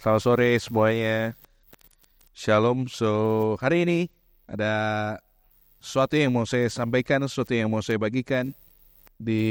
Selamat 0.00 0.24
sore 0.24 0.56
semuanya. 0.56 1.36
Shalom. 2.32 2.88
So, 2.88 3.12
hari 3.60 3.84
ini 3.84 4.00
ada 4.48 4.72
sesuatu 5.76 6.16
yang 6.16 6.32
mau 6.32 6.48
saya 6.48 6.72
sampaikan, 6.72 7.20
sesuatu 7.28 7.52
yang 7.52 7.68
mau 7.68 7.84
saya 7.84 8.00
bagikan 8.00 8.56
di 9.20 9.44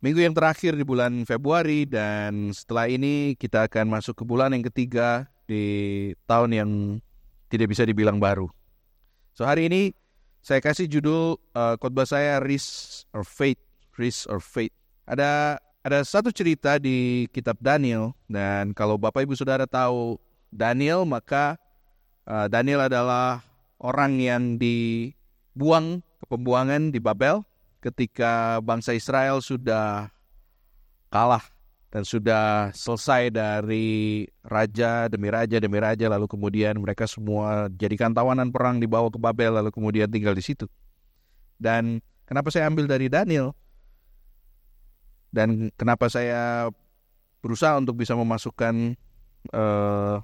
minggu 0.00 0.24
yang 0.24 0.32
terakhir 0.32 0.80
di 0.80 0.84
bulan 0.88 1.28
Februari 1.28 1.84
dan 1.84 2.56
setelah 2.56 2.88
ini 2.88 3.36
kita 3.36 3.68
akan 3.68 4.00
masuk 4.00 4.16
ke 4.16 4.24
bulan 4.24 4.56
yang 4.56 4.64
ketiga 4.64 5.28
di 5.44 6.16
tahun 6.24 6.56
yang 6.56 6.70
tidak 7.52 7.76
bisa 7.76 7.84
dibilang 7.84 8.16
baru. 8.16 8.48
So, 9.36 9.44
hari 9.44 9.68
ini 9.68 9.92
saya 10.40 10.64
kasih 10.64 10.88
judul 10.88 11.36
uh, 11.52 11.76
khotbah 11.76 12.08
saya 12.08 12.40
Risk 12.40 13.04
or 13.12 13.28
Faith, 13.28 13.60
Risk 14.00 14.24
or 14.32 14.40
Faith. 14.40 14.72
Ada 15.04 15.60
ada 15.86 16.02
satu 16.02 16.34
cerita 16.34 16.82
di 16.82 17.30
kitab 17.30 17.62
Daniel 17.62 18.10
dan 18.26 18.74
kalau 18.74 18.98
Bapak 18.98 19.22
Ibu 19.22 19.38
Saudara 19.38 19.70
tahu 19.70 20.18
Daniel 20.50 21.06
maka 21.06 21.54
uh, 22.26 22.50
Daniel 22.50 22.90
adalah 22.90 23.46
orang 23.78 24.18
yang 24.18 24.58
dibuang 24.58 26.02
ke 26.02 26.26
pembuangan 26.26 26.90
di 26.90 26.98
Babel 26.98 27.46
ketika 27.78 28.58
bangsa 28.66 28.98
Israel 28.98 29.38
sudah 29.38 30.10
kalah 31.06 31.46
dan 31.94 32.02
sudah 32.02 32.74
selesai 32.74 33.30
dari 33.30 34.26
raja 34.42 35.06
demi 35.06 35.30
raja 35.30 35.62
demi 35.62 35.78
raja 35.78 36.10
lalu 36.10 36.26
kemudian 36.26 36.82
mereka 36.82 37.06
semua 37.06 37.70
jadikan 37.78 38.10
tawanan 38.10 38.50
perang 38.50 38.82
dibawa 38.82 39.06
ke 39.06 39.22
Babel 39.22 39.62
lalu 39.62 39.70
kemudian 39.70 40.10
tinggal 40.10 40.34
di 40.34 40.42
situ. 40.42 40.66
Dan 41.62 42.02
kenapa 42.26 42.50
saya 42.50 42.66
ambil 42.66 42.90
dari 42.90 43.06
Daniel? 43.06 43.54
Dan 45.34 45.70
kenapa 45.74 46.10
saya 46.10 46.70
berusaha 47.40 47.78
untuk 47.78 48.02
bisa 48.02 48.18
memasukkan 48.18 48.98
uh, 49.54 50.18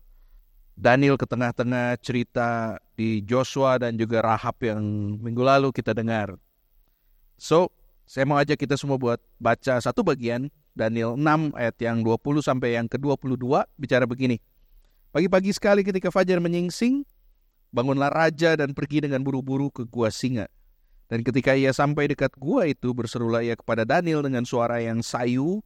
Daniel 0.74 1.20
ke 1.20 1.28
tengah-tengah 1.28 2.00
cerita 2.00 2.80
di 2.96 3.20
Joshua 3.22 3.76
dan 3.78 3.94
juga 3.94 4.24
Rahab 4.24 4.56
yang 4.64 4.82
minggu 5.20 5.44
lalu 5.44 5.68
kita 5.70 5.92
dengar. 5.92 6.34
So, 7.36 7.70
saya 8.08 8.26
mau 8.26 8.40
ajak 8.40 8.58
kita 8.58 8.74
semua 8.74 8.98
buat 8.98 9.20
baca 9.38 9.78
satu 9.78 10.02
bagian 10.02 10.50
Daniel 10.72 11.14
6 11.14 11.52
ayat 11.54 11.76
yang 11.78 12.00
20 12.00 12.40
sampai 12.40 12.80
yang 12.80 12.88
ke-22 12.88 13.44
bicara 13.76 14.08
begini. 14.08 14.40
Pagi-pagi 15.12 15.52
sekali 15.52 15.84
ketika 15.84 16.08
fajar 16.08 16.40
menyingsing, 16.40 17.04
bangunlah 17.68 18.08
raja 18.08 18.56
dan 18.56 18.72
pergi 18.72 19.04
dengan 19.04 19.20
buru-buru 19.20 19.68
ke 19.68 19.84
gua 19.84 20.08
singa. 20.08 20.48
Dan 21.12 21.20
ketika 21.20 21.52
ia 21.52 21.76
sampai 21.76 22.08
dekat 22.08 22.32
gua 22.40 22.64
itu 22.64 22.96
berserulah 22.96 23.44
ia 23.44 23.52
kepada 23.52 23.84
Daniel 23.84 24.24
dengan 24.24 24.48
suara 24.48 24.80
yang 24.80 25.04
sayu, 25.04 25.60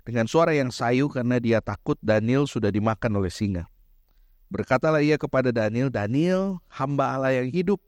dengan 0.00 0.24
suara 0.24 0.56
yang 0.56 0.72
sayu 0.72 1.12
karena 1.12 1.36
dia 1.36 1.60
takut 1.60 2.00
Daniel 2.00 2.48
sudah 2.48 2.72
dimakan 2.72 3.20
oleh 3.20 3.28
singa. 3.28 3.68
Berkatalah 4.48 5.04
ia 5.04 5.20
kepada 5.20 5.52
Daniel, 5.52 5.92
Daniel, 5.92 6.56
hamba 6.72 7.20
Allah 7.20 7.36
yang 7.36 7.52
hidup, 7.52 7.84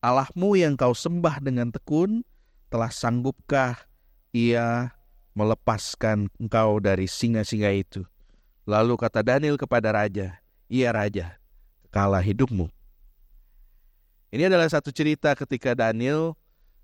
Allahmu 0.00 0.56
yang 0.56 0.72
kau 0.72 0.96
sembah 0.96 1.44
dengan 1.44 1.68
tekun, 1.68 2.24
telah 2.72 2.88
sanggupkah 2.88 3.76
ia 4.32 4.96
melepaskan 5.36 6.32
engkau 6.40 6.80
dari 6.80 7.04
singa-singa 7.04 7.68
itu? 7.76 8.08
Lalu 8.64 8.96
kata 8.96 9.20
Daniel 9.20 9.60
kepada 9.60 9.92
raja, 9.92 10.40
Iya 10.72 10.96
raja, 10.96 11.36
kalah 11.92 12.24
hidupmu. 12.24 12.72
Ini 14.32 14.48
adalah 14.48 14.64
satu 14.64 14.88
cerita 14.88 15.36
ketika 15.36 15.76
Daniel 15.76 16.32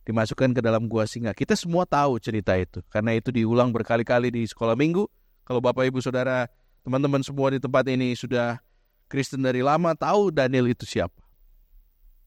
dimasukkan 0.05 0.53
ke 0.53 0.61
dalam 0.61 0.85
gua 0.85 1.09
singa. 1.09 1.33
Kita 1.33 1.57
semua 1.57 1.89
tahu 1.89 2.21
cerita 2.21 2.53
itu 2.61 2.85
karena 2.93 3.17
itu 3.17 3.33
diulang 3.33 3.73
berkali-kali 3.73 4.29
di 4.29 4.45
sekolah 4.45 4.77
minggu. 4.77 5.09
Kalau 5.49 5.65
Bapak 5.65 5.89
Ibu 5.89 6.05
Saudara, 6.05 6.45
teman-teman 6.85 7.25
semua 7.25 7.49
di 7.49 7.57
tempat 7.57 7.89
ini 7.89 8.13
sudah 8.13 8.61
Kristen 9.09 9.41
dari 9.41 9.65
lama 9.65 9.97
tahu 9.97 10.29
Daniel 10.29 10.69
itu 10.69 10.85
siapa. 10.85 11.17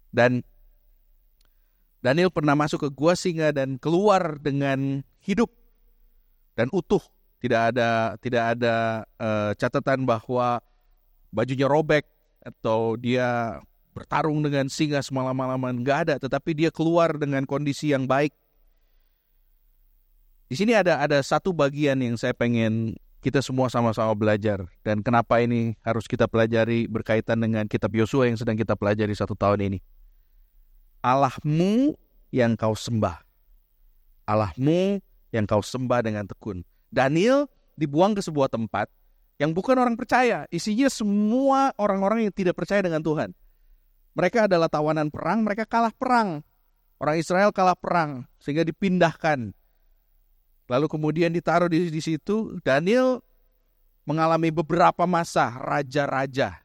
Dan 0.09 0.41
Daniel 2.01 2.33
pernah 2.33 2.57
masuk 2.57 2.85
ke 2.85 2.89
gua 2.89 3.13
singa 3.13 3.53
dan 3.53 3.77
keluar 3.77 4.41
dengan 4.41 5.05
hidup 5.21 5.53
dan 6.57 6.65
utuh. 6.73 7.01
Tidak 7.37 7.61
ada 7.73 8.17
tidak 8.17 8.57
ada 8.57 9.05
uh, 9.21 9.53
catatan 9.53 10.01
bahwa 10.01 10.65
bajunya 11.29 11.69
robek 11.69 12.09
atau 12.41 12.97
dia 12.97 13.61
bertarung 13.91 14.39
dengan 14.41 14.67
singa 14.71 15.03
semalam-malaman 15.03 15.83
nggak 15.83 15.97
ada, 16.07 16.15
tetapi 16.17 16.55
dia 16.55 16.69
keluar 16.71 17.15
dengan 17.15 17.43
kondisi 17.43 17.91
yang 17.91 18.07
baik. 18.07 18.31
Di 20.51 20.59
sini 20.59 20.75
ada 20.75 20.99
ada 20.99 21.23
satu 21.23 21.55
bagian 21.55 21.99
yang 22.03 22.19
saya 22.19 22.35
pengen 22.35 22.99
kita 23.23 23.39
semua 23.39 23.69
sama-sama 23.69 24.11
belajar 24.17 24.65
dan 24.81 25.05
kenapa 25.05 25.39
ini 25.39 25.77
harus 25.85 26.09
kita 26.09 26.25
pelajari 26.25 26.89
berkaitan 26.89 27.37
dengan 27.37 27.69
kitab 27.69 27.93
Yosua 27.93 28.27
yang 28.27 28.35
sedang 28.35 28.57
kita 28.57 28.75
pelajari 28.75 29.13
satu 29.13 29.37
tahun 29.37 29.71
ini. 29.71 29.79
Allahmu 31.05 31.95
yang 32.33 32.57
kau 32.57 32.73
sembah. 32.73 33.21
Allahmu 34.25 34.99
yang 35.31 35.45
kau 35.47 35.63
sembah 35.63 36.01
dengan 36.03 36.25
tekun. 36.27 36.65
Daniel 36.91 37.47
dibuang 37.79 38.17
ke 38.17 38.21
sebuah 38.25 38.51
tempat 38.51 38.91
yang 39.41 39.55
bukan 39.55 39.77
orang 39.79 39.97
percaya. 39.97 40.45
Isinya 40.53 40.89
semua 40.91 41.73
orang-orang 41.77 42.29
yang 42.29 42.33
tidak 42.33 42.53
percaya 42.53 42.85
dengan 42.85 43.01
Tuhan. 43.01 43.33
Mereka 44.11 44.51
adalah 44.51 44.67
tawanan 44.67 45.07
perang, 45.07 45.43
mereka 45.43 45.63
kalah 45.63 45.93
perang. 45.95 46.43
Orang 47.01 47.17
Israel 47.17 47.49
kalah 47.49 47.73
perang 47.73 48.29
sehingga 48.37 48.61
dipindahkan. 48.61 49.55
Lalu 50.69 50.85
kemudian 50.85 51.33
ditaruh 51.33 51.67
di, 51.67 51.89
di 51.89 52.01
situ. 52.03 52.61
Daniel 52.61 53.25
mengalami 54.05 54.53
beberapa 54.53 55.09
masa 55.09 55.49
raja-raja. 55.57 56.61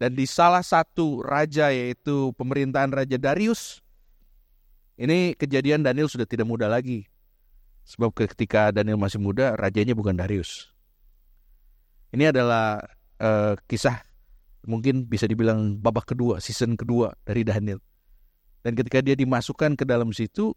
Dan 0.00 0.16
di 0.16 0.24
salah 0.24 0.64
satu 0.64 1.20
raja 1.20 1.68
yaitu 1.70 2.32
pemerintahan 2.34 2.88
Raja 2.88 3.20
Darius. 3.20 3.84
Ini 4.96 5.36
kejadian 5.36 5.84
Daniel 5.84 6.08
sudah 6.08 6.24
tidak 6.24 6.48
muda 6.48 6.66
lagi. 6.66 7.04
Sebab 7.84 8.12
ketika 8.16 8.72
Daniel 8.72 8.96
masih 8.96 9.20
muda, 9.20 9.56
rajanya 9.56 9.92
bukan 9.92 10.16
Darius. 10.16 10.72
Ini 12.10 12.32
adalah 12.32 12.80
uh, 13.20 13.54
kisah 13.68 14.02
mungkin 14.68 15.08
bisa 15.08 15.24
dibilang 15.24 15.80
babak 15.80 16.12
kedua, 16.12 16.40
season 16.42 16.76
kedua 16.76 17.16
dari 17.24 17.44
Daniel. 17.44 17.80
Dan 18.60 18.76
ketika 18.76 19.00
dia 19.00 19.16
dimasukkan 19.16 19.72
ke 19.72 19.84
dalam 19.88 20.12
situ, 20.12 20.52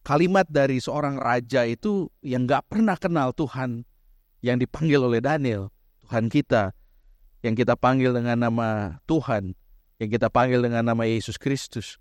kalimat 0.00 0.48
dari 0.48 0.80
seorang 0.80 1.20
raja 1.20 1.68
itu 1.68 2.08
yang 2.24 2.48
gak 2.48 2.72
pernah 2.72 2.96
kenal 2.96 3.36
Tuhan, 3.36 3.84
yang 4.40 4.56
dipanggil 4.56 5.04
oleh 5.04 5.20
Daniel, 5.20 5.68
Tuhan 6.08 6.32
kita, 6.32 6.72
yang 7.44 7.52
kita 7.52 7.76
panggil 7.76 8.16
dengan 8.16 8.48
nama 8.48 8.96
Tuhan, 9.04 9.52
yang 10.00 10.08
kita 10.08 10.32
panggil 10.32 10.64
dengan 10.64 10.88
nama 10.88 11.04
Yesus 11.04 11.36
Kristus, 11.36 12.00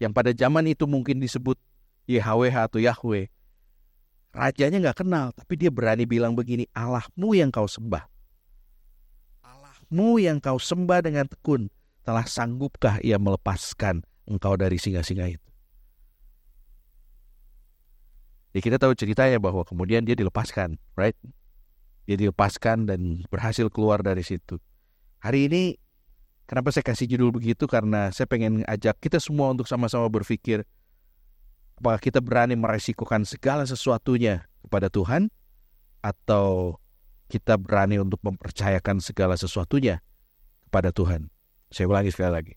yang 0.00 0.16
pada 0.16 0.32
zaman 0.32 0.64
itu 0.72 0.88
mungkin 0.88 1.20
disebut 1.20 1.60
YHWH 2.08 2.56
atau 2.72 2.80
Yahweh. 2.80 3.28
Rajanya 4.30 4.78
gak 4.88 5.04
kenal, 5.04 5.36
tapi 5.36 5.60
dia 5.60 5.68
berani 5.68 6.08
bilang 6.08 6.32
begini, 6.32 6.64
Allahmu 6.72 7.36
yang 7.36 7.52
kau 7.52 7.68
sembah 7.68 8.09
Allahmu 9.90 10.22
yang 10.22 10.38
kau 10.38 10.54
sembah 10.54 11.02
dengan 11.02 11.26
tekun, 11.26 11.66
telah 12.06 12.22
sanggupkah 12.22 13.02
ia 13.02 13.18
melepaskan 13.18 14.06
engkau 14.22 14.54
dari 14.54 14.78
singa-singa 14.78 15.26
itu? 15.26 15.50
Ya 18.54 18.62
kita 18.62 18.78
tahu 18.78 18.94
ceritanya 18.94 19.42
bahwa 19.42 19.66
kemudian 19.66 20.06
dia 20.06 20.14
dilepaskan, 20.14 20.78
right? 20.94 21.18
Dia 22.06 22.14
dilepaskan 22.14 22.86
dan 22.86 23.26
berhasil 23.34 23.66
keluar 23.66 23.98
dari 23.98 24.22
situ. 24.22 24.62
Hari 25.26 25.50
ini 25.50 25.74
kenapa 26.46 26.70
saya 26.70 26.86
kasih 26.86 27.10
judul 27.10 27.34
begitu? 27.34 27.66
Karena 27.66 28.14
saya 28.14 28.30
pengen 28.30 28.62
ajak 28.70 28.94
kita 29.02 29.18
semua 29.18 29.50
untuk 29.50 29.66
sama-sama 29.66 30.06
berpikir 30.06 30.62
apakah 31.82 31.98
kita 31.98 32.22
berani 32.22 32.54
meresikokan 32.54 33.26
segala 33.26 33.66
sesuatunya 33.66 34.46
kepada 34.62 34.86
Tuhan 34.86 35.34
atau 35.98 36.78
kita 37.30 37.54
berani 37.54 38.02
untuk 38.02 38.18
mempercayakan 38.26 38.98
segala 38.98 39.38
sesuatunya 39.38 40.02
kepada 40.66 40.90
Tuhan. 40.90 41.30
Saya 41.70 41.86
ulangi 41.86 42.10
sekali 42.10 42.32
lagi. 42.34 42.54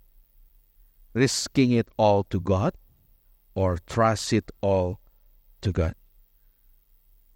Risking 1.13 1.77
it 1.77 1.85
all 2.01 2.25
to 2.33 2.41
God 2.41 2.73
or 3.53 3.77
trust 3.85 4.33
it 4.33 4.49
all 4.65 4.97
to 5.61 5.69
God. 5.69 5.93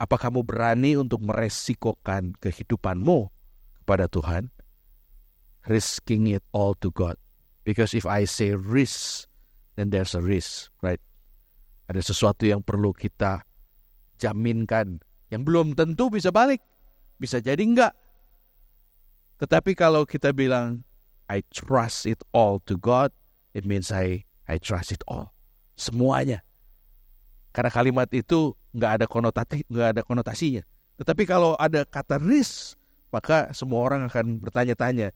Apa 0.01 0.18
kamu 0.18 0.42
berani 0.42 0.98
untuk 0.98 1.22
meresikokan 1.22 2.34
kehidupanmu 2.42 3.30
kepada 3.86 4.10
Tuhan? 4.10 4.50
Risking 5.69 6.33
it 6.33 6.42
all 6.54 6.74
to 6.81 6.90
God. 6.90 7.22
Because 7.62 7.94
if 7.94 8.10
I 8.10 8.25
say 8.25 8.57
risk, 8.57 9.30
then 9.78 9.94
there's 9.94 10.18
a 10.18 10.24
risk, 10.24 10.74
right? 10.81 11.01
Ada 11.86 12.01
sesuatu 12.01 12.50
yang 12.50 12.66
perlu 12.66 12.94
kita 12.94 13.45
jaminkan 14.18 15.01
yang 15.30 15.44
belum 15.44 15.75
tentu 15.75 16.07
bisa 16.10 16.31
balik. 16.33 16.63
Bisa 17.18 17.42
jadi 17.42 17.60
enggak. 17.62 17.94
Tetapi 19.38 19.78
kalau 19.78 20.06
kita 20.06 20.34
bilang 20.34 20.81
I 21.30 21.46
trust 21.54 22.08
it 22.10 22.22
all 22.34 22.64
to 22.66 22.80
God, 22.80 23.14
it 23.54 23.68
means 23.68 23.94
I 23.94 24.25
I 24.50 24.58
trust 24.58 24.96
it 24.96 25.04
all. 25.06 25.36
Semuanya. 25.78 26.42
Karena 27.54 27.74
kalimat 27.74 28.10
itu 28.14 28.54
nggak 28.74 28.92
ada 29.02 29.06
konotasi, 29.06 29.66
nggak 29.69 29.90
ada 29.98 30.02
konotasinya. 30.06 30.64
Tetapi 30.98 31.24
kalau 31.30 31.54
ada 31.58 31.86
kata 31.86 32.18
risk, 32.18 32.78
maka 33.14 33.50
semua 33.54 33.81
orang 33.86 34.10
akan 34.10 34.42
bertanya-tanya. 34.42 35.14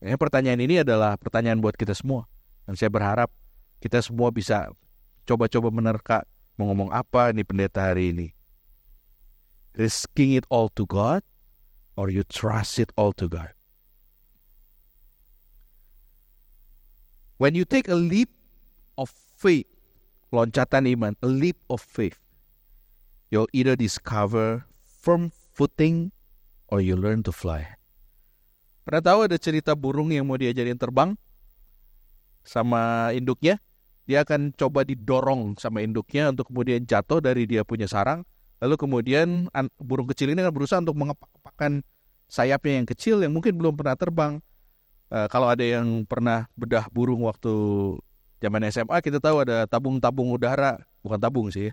Ya, 0.00 0.16
pertanyaan 0.16 0.60
ini 0.64 0.80
adalah 0.80 1.20
pertanyaan 1.20 1.60
buat 1.60 1.76
kita 1.76 1.92
semua. 1.92 2.24
Dan 2.64 2.76
saya 2.76 2.88
berharap 2.88 3.28
kita 3.80 4.00
semua 4.00 4.32
bisa 4.32 4.72
coba-coba 5.28 5.68
menerka 5.68 6.24
mau 6.56 6.72
ngomong 6.72 6.92
apa 6.92 7.32
nih 7.32 7.44
pendeta 7.44 7.84
hari 7.84 8.12
ini. 8.12 8.26
Risking 9.74 10.34
it 10.34 10.44
all 10.50 10.68
to 10.74 10.84
God 10.86 11.22
or 11.94 12.10
you 12.10 12.24
trust 12.24 12.78
it 12.78 12.90
all 12.96 13.12
to 13.20 13.28
God. 13.28 13.52
When 17.40 17.56
you 17.56 17.64
take 17.64 17.88
a 17.88 17.96
leap 17.96 18.28
of 19.00 19.08
faith, 19.12 19.64
loncatan 20.28 20.84
iman, 20.92 21.16
a 21.24 21.28
leap 21.28 21.56
of 21.72 21.80
faith, 21.80 22.20
you'll 23.32 23.48
either 23.56 23.76
discover 23.76 24.68
firm 24.84 25.32
footing 25.32 26.12
or 26.68 26.84
you 26.84 26.96
learn 26.96 27.24
to 27.24 27.32
fly. 27.32 27.80
Pernah 28.84 29.00
tahu 29.00 29.18
ada 29.28 29.36
cerita 29.40 29.72
burung 29.72 30.12
yang 30.12 30.28
mau 30.28 30.36
diajarin 30.36 30.76
terbang 30.76 31.16
sama 32.44 33.12
induknya? 33.16 33.56
Dia 34.04 34.26
akan 34.26 34.52
coba 34.56 34.82
didorong 34.82 35.54
sama 35.56 35.80
induknya 35.80 36.28
untuk 36.28 36.50
kemudian 36.50 36.82
jatuh 36.82 37.22
dari 37.22 37.46
dia 37.46 37.62
punya 37.62 37.86
sarang. 37.86 38.26
Lalu 38.60 38.76
kemudian 38.76 39.48
burung 39.80 40.04
kecil 40.12 40.36
ini 40.36 40.44
akan 40.44 40.52
berusaha 40.52 40.78
untuk 40.84 40.96
mengepak-epakkan 41.00 41.80
sayapnya 42.28 42.84
yang 42.84 42.86
kecil 42.86 43.16
yang 43.24 43.32
mungkin 43.32 43.56
belum 43.56 43.72
pernah 43.72 43.96
terbang. 43.96 44.32
Uh, 45.10 45.26
kalau 45.26 45.50
ada 45.50 45.64
yang 45.64 46.06
pernah 46.06 46.46
bedah 46.54 46.86
burung 46.92 47.26
waktu 47.26 47.50
zaman 48.38 48.62
SMA 48.70 48.94
kita 49.02 49.18
tahu 49.18 49.42
ada 49.48 49.64
tabung-tabung 49.64 50.28
udara. 50.30 50.76
Bukan 51.00 51.16
tabung 51.16 51.48
sih 51.48 51.72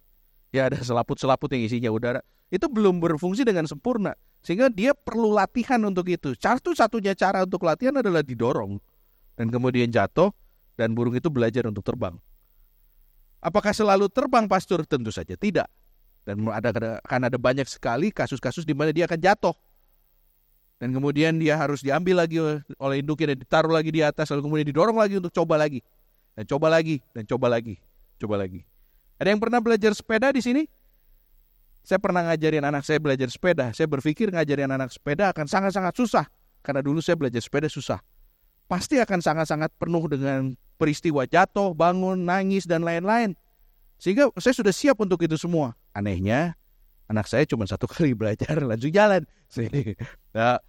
ya. 0.56 0.72
Ada 0.72 0.80
selaput-selaput 0.80 1.52
yang 1.52 1.68
isinya 1.68 1.92
udara. 1.92 2.24
Itu 2.48 2.72
belum 2.72 3.04
berfungsi 3.04 3.44
dengan 3.44 3.68
sempurna. 3.68 4.16
Sehingga 4.40 4.72
dia 4.72 4.96
perlu 4.96 5.36
latihan 5.36 5.84
untuk 5.84 6.08
itu. 6.08 6.32
Satu-satunya 6.40 7.20
cara 7.20 7.44
untuk 7.44 7.68
latihan 7.68 8.00
adalah 8.00 8.24
didorong. 8.24 8.80
Dan 9.36 9.52
kemudian 9.52 9.92
jatuh 9.92 10.32
dan 10.80 10.96
burung 10.96 11.20
itu 11.20 11.28
belajar 11.28 11.68
untuk 11.68 11.84
terbang. 11.84 12.16
Apakah 13.44 13.76
selalu 13.76 14.08
terbang 14.08 14.48
pastor? 14.48 14.88
Tentu 14.88 15.12
saja 15.12 15.36
tidak 15.36 15.68
dan 16.28 16.44
ada 16.52 17.00
akan 17.08 17.22
ada 17.32 17.38
banyak 17.40 17.64
sekali 17.72 18.12
kasus-kasus 18.12 18.68
di 18.68 18.76
mana 18.76 18.92
dia 18.92 19.08
akan 19.08 19.16
jatuh. 19.16 19.56
Dan 20.78 20.92
kemudian 20.94 21.40
dia 21.40 21.56
harus 21.56 21.80
diambil 21.82 22.22
lagi 22.22 22.38
oleh 22.78 22.96
induknya 23.00 23.34
dan 23.34 23.38
ditaruh 23.42 23.72
lagi 23.72 23.90
di 23.90 24.04
atas 24.04 24.30
lalu 24.30 24.46
kemudian 24.52 24.68
didorong 24.68 25.00
lagi 25.00 25.18
untuk 25.18 25.32
coba 25.32 25.56
lagi. 25.56 25.80
Dan 26.36 26.44
coba 26.46 26.68
lagi 26.70 27.00
dan 27.16 27.24
coba 27.26 27.48
lagi 27.50 27.80
coba 28.18 28.42
lagi. 28.42 28.66
Ada 29.18 29.34
yang 29.34 29.42
pernah 29.42 29.62
belajar 29.62 29.94
sepeda 29.94 30.34
di 30.34 30.42
sini? 30.42 30.64
Saya 31.86 32.04
pernah 32.04 32.20
ngajarin 32.28 32.68
anak 32.68 32.84
saya 32.84 33.00
belajar 33.00 33.32
sepeda. 33.32 33.72
Saya 33.72 33.88
berpikir 33.88 34.28
ngajarin 34.28 34.68
anak 34.68 34.92
sepeda 34.92 35.32
akan 35.32 35.48
sangat-sangat 35.48 35.94
susah. 35.96 36.26
Karena 36.60 36.84
dulu 36.84 37.00
saya 37.00 37.16
belajar 37.16 37.40
sepeda 37.40 37.72
susah. 37.72 38.04
Pasti 38.68 39.00
akan 39.00 39.24
sangat-sangat 39.24 39.72
penuh 39.80 40.04
dengan 40.12 40.52
peristiwa 40.76 41.24
jatuh 41.24 41.72
bangun 41.72 42.28
nangis 42.28 42.68
dan 42.68 42.84
lain-lain 42.84 43.40
sehingga 43.98 44.30
saya 44.38 44.54
sudah 44.54 44.74
siap 44.74 44.98
untuk 45.02 45.22
itu 45.26 45.38
semua 45.38 45.74
anehnya 45.94 46.58
anak 47.08 47.26
saya 47.28 47.48
cuma 47.48 47.66
satu 47.66 47.88
kali 47.92 48.14
belajar 48.14 48.60
langsung 48.62 48.92
jalan. 48.92 49.24
nah, 50.36 50.60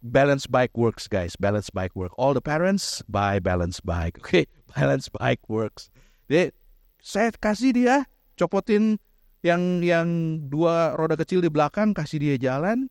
balance 0.00 0.46
bike 0.46 0.74
works 0.78 1.10
guys, 1.10 1.34
balance 1.36 1.68
bike 1.70 1.94
work. 1.98 2.14
All 2.16 2.32
the 2.32 2.42
parents 2.42 3.02
buy 3.10 3.42
balance 3.42 3.82
bike, 3.82 4.18
oke? 4.22 4.30
Okay? 4.30 4.44
Balance 4.72 5.10
bike 5.10 5.42
works. 5.50 5.90
Jadi 6.30 6.54
saya 7.02 7.30
kasih 7.34 7.70
dia 7.74 7.96
copotin 8.38 8.98
yang 9.44 9.82
yang 9.82 10.08
dua 10.50 10.98
roda 10.98 11.14
kecil 11.14 11.38
di 11.38 11.50
belakang, 11.50 11.94
kasih 11.94 12.18
dia 12.18 12.34
jalan, 12.38 12.90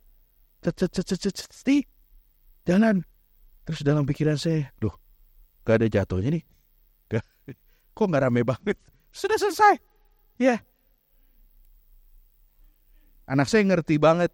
cet 0.63 0.79
jalan. 2.63 3.03
Terus 3.65 3.81
dalam 3.81 4.05
pikiran 4.05 4.37
saya, 4.37 4.69
duh, 4.77 4.93
gak 5.65 5.81
ada 5.81 5.87
jatuhnya 5.89 6.37
nih. 6.37 6.45
Gak, 7.11 7.21
kok 7.93 8.09
nggak 8.09 8.23
rame 8.25 8.41
banget? 8.41 8.77
Sudah 9.15 9.39
selesai. 9.39 9.79
Ya, 10.35 10.59
yeah 10.59 10.59
Anak 13.25 13.49
saya 13.49 13.65
ngerti 13.65 13.97
banget. 13.97 14.29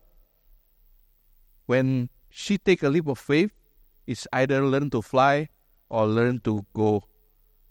When 1.64 2.12
she 2.28 2.60
take 2.60 2.84
a 2.84 2.92
leap 2.92 3.08
of 3.08 3.16
faith, 3.16 3.56
is 4.04 4.28
either 4.36 4.60
learn 4.60 4.92
to 4.92 5.00
fly 5.00 5.48
or 5.88 6.04
learn 6.04 6.44
to 6.44 6.68
go 6.76 7.00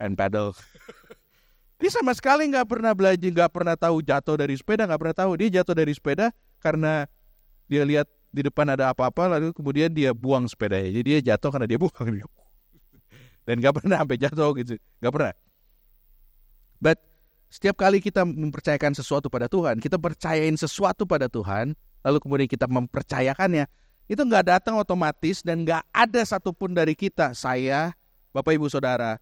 and 0.01 0.17
paddle. 0.17 0.57
Dia 1.81 1.93
sama 1.93 2.17
sekali 2.17 2.49
nggak 2.49 2.69
pernah 2.69 2.93
belajar, 2.97 3.29
nggak 3.29 3.53
pernah 3.53 3.77
tahu 3.77 4.01
jatuh 4.01 4.37
dari 4.41 4.57
sepeda, 4.57 4.89
nggak 4.89 5.01
pernah 5.01 5.17
tahu. 5.17 5.33
Dia 5.37 5.61
jatuh 5.61 5.77
dari 5.77 5.93
sepeda 5.93 6.33
karena 6.61 7.05
dia 7.69 7.85
lihat 7.85 8.09
di 8.33 8.41
depan 8.45 8.69
ada 8.73 8.93
apa-apa, 8.93 9.37
lalu 9.37 9.53
kemudian 9.53 9.93
dia 9.93 10.17
buang 10.17 10.49
sepedanya. 10.49 10.89
Jadi 10.89 11.05
dia 11.05 11.21
jatuh 11.33 11.53
karena 11.53 11.69
dia 11.69 11.77
buang. 11.77 12.21
Dan 13.49 13.55
nggak 13.61 13.75
pernah 13.81 14.01
sampai 14.01 14.17
jatuh 14.21 14.51
gitu, 14.61 14.75
nggak 15.01 15.13
pernah. 15.13 15.33
But 16.81 16.97
setiap 17.53 17.77
kali 17.77 18.01
kita 18.01 18.25
mempercayakan 18.25 18.97
sesuatu 18.97 19.29
pada 19.29 19.47
Tuhan, 19.47 19.79
kita 19.79 20.01
percayain 20.01 20.57
sesuatu 20.57 21.05
pada 21.05 21.29
Tuhan, 21.29 21.77
lalu 22.01 22.19
kemudian 22.19 22.49
kita 22.49 22.65
mempercayakannya, 22.67 23.69
itu 24.11 24.23
nggak 24.25 24.59
datang 24.59 24.81
otomatis 24.81 25.45
dan 25.45 25.63
nggak 25.63 25.85
ada 25.93 26.21
satupun 26.25 26.73
dari 26.73 26.97
kita, 26.97 27.37
saya, 27.37 27.93
Bapak 28.33 28.57
Ibu 28.57 28.67
Saudara, 28.67 29.21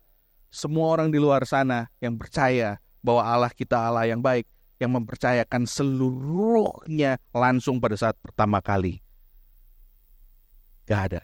semua 0.49 0.97
orang 0.97 1.13
di 1.13 1.21
luar 1.21 1.45
sana 1.45 1.93
yang 2.01 2.17
percaya 2.17 2.81
bahwa 3.05 3.21
Allah 3.27 3.53
kita 3.53 3.77
Allah 3.77 4.09
yang 4.09 4.23
baik, 4.23 4.49
yang 4.79 4.95
mempercayakan 4.95 5.67
seluruhnya 5.67 7.19
langsung 7.35 7.83
pada 7.83 7.99
saat 7.99 8.17
pertama 8.23 8.63
kali. 8.63 9.03
Gak 10.89 11.01
ada. 11.13 11.21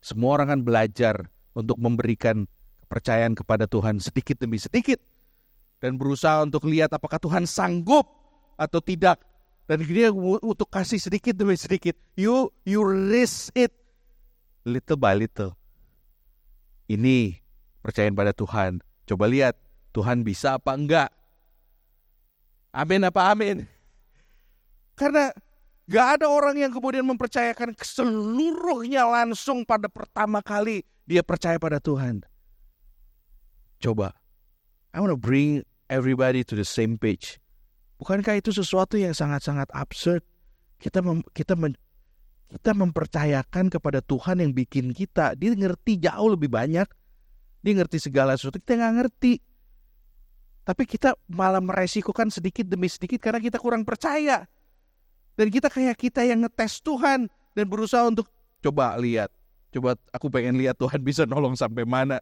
Semua 0.00 0.40
orang 0.40 0.56
kan 0.56 0.60
belajar 0.64 1.14
untuk 1.52 1.76
memberikan 1.76 2.48
kepercayaan 2.86 3.36
kepada 3.36 3.68
Tuhan 3.68 4.00
sedikit 4.00 4.40
demi 4.40 4.56
sedikit 4.56 4.96
dan 5.78 5.94
berusaha 5.94 6.42
untuk 6.42 6.66
lihat 6.66 6.90
apakah 6.90 7.18
Tuhan 7.18 7.46
sanggup 7.46 8.06
atau 8.58 8.82
tidak. 8.82 9.22
Dan 9.68 9.84
dia 9.84 10.08
untuk 10.16 10.64
kasih 10.72 10.96
sedikit 10.96 11.36
demi 11.36 11.52
sedikit. 11.52 11.92
You 12.16 12.48
you 12.64 12.80
risk 12.82 13.52
it 13.52 13.70
little 14.64 14.96
by 14.96 15.12
little. 15.12 15.54
Ini 16.88 17.36
percayaan 17.84 18.16
pada 18.16 18.32
Tuhan. 18.32 18.80
Coba 19.04 19.28
lihat 19.28 19.60
Tuhan 19.92 20.24
bisa 20.24 20.56
apa 20.56 20.72
enggak. 20.72 21.12
Amin 22.72 23.04
apa 23.04 23.28
amin. 23.28 23.68
Karena 24.96 25.30
gak 25.84 26.20
ada 26.20 26.26
orang 26.32 26.56
yang 26.56 26.72
kemudian 26.72 27.04
mempercayakan 27.04 27.76
seluruhnya 27.76 29.04
langsung 29.04 29.68
pada 29.68 29.86
pertama 29.88 30.40
kali 30.40 30.84
dia 31.04 31.20
percaya 31.20 31.60
pada 31.60 31.76
Tuhan. 31.76 32.24
Coba 33.78 34.16
I 34.98 35.00
want 35.00 35.14
to 35.14 35.20
bring 35.20 35.62
everybody 35.86 36.42
to 36.42 36.58
the 36.58 36.66
same 36.66 36.98
page. 36.98 37.38
Bukankah 38.02 38.42
itu 38.42 38.50
sesuatu 38.50 38.98
yang 38.98 39.14
sangat-sangat 39.14 39.70
absurd? 39.70 40.26
Kita 40.82 41.06
mem, 41.06 41.22
kita 41.30 41.54
men, 41.54 41.78
kita 42.50 42.74
mempercayakan 42.74 43.70
kepada 43.70 44.02
Tuhan 44.02 44.42
yang 44.42 44.50
bikin 44.50 44.90
kita. 44.90 45.38
Dia 45.38 45.54
ngerti 45.54 46.02
jauh 46.02 46.34
lebih 46.34 46.50
banyak. 46.50 46.90
Dia 47.62 47.72
ngerti 47.78 48.10
segala 48.10 48.34
sesuatu. 48.34 48.58
Kita 48.58 48.74
nggak 48.74 48.94
ngerti. 48.98 49.38
Tapi 50.66 50.82
kita 50.82 51.14
malah 51.30 51.62
meresikokan 51.62 52.34
sedikit 52.34 52.66
demi 52.66 52.90
sedikit 52.90 53.22
karena 53.22 53.38
kita 53.38 53.62
kurang 53.62 53.86
percaya. 53.86 54.50
Dan 55.38 55.46
kita 55.54 55.70
kayak 55.70 55.94
kita 55.94 56.26
yang 56.26 56.42
ngetes 56.42 56.82
Tuhan 56.82 57.30
dan 57.54 57.64
berusaha 57.70 58.02
untuk 58.02 58.26
coba 58.66 58.98
lihat. 58.98 59.30
Coba 59.70 59.94
aku 60.10 60.26
pengen 60.26 60.58
lihat 60.58 60.74
Tuhan 60.74 60.98
bisa 61.06 61.22
nolong 61.22 61.54
sampai 61.54 61.86
mana. 61.86 62.18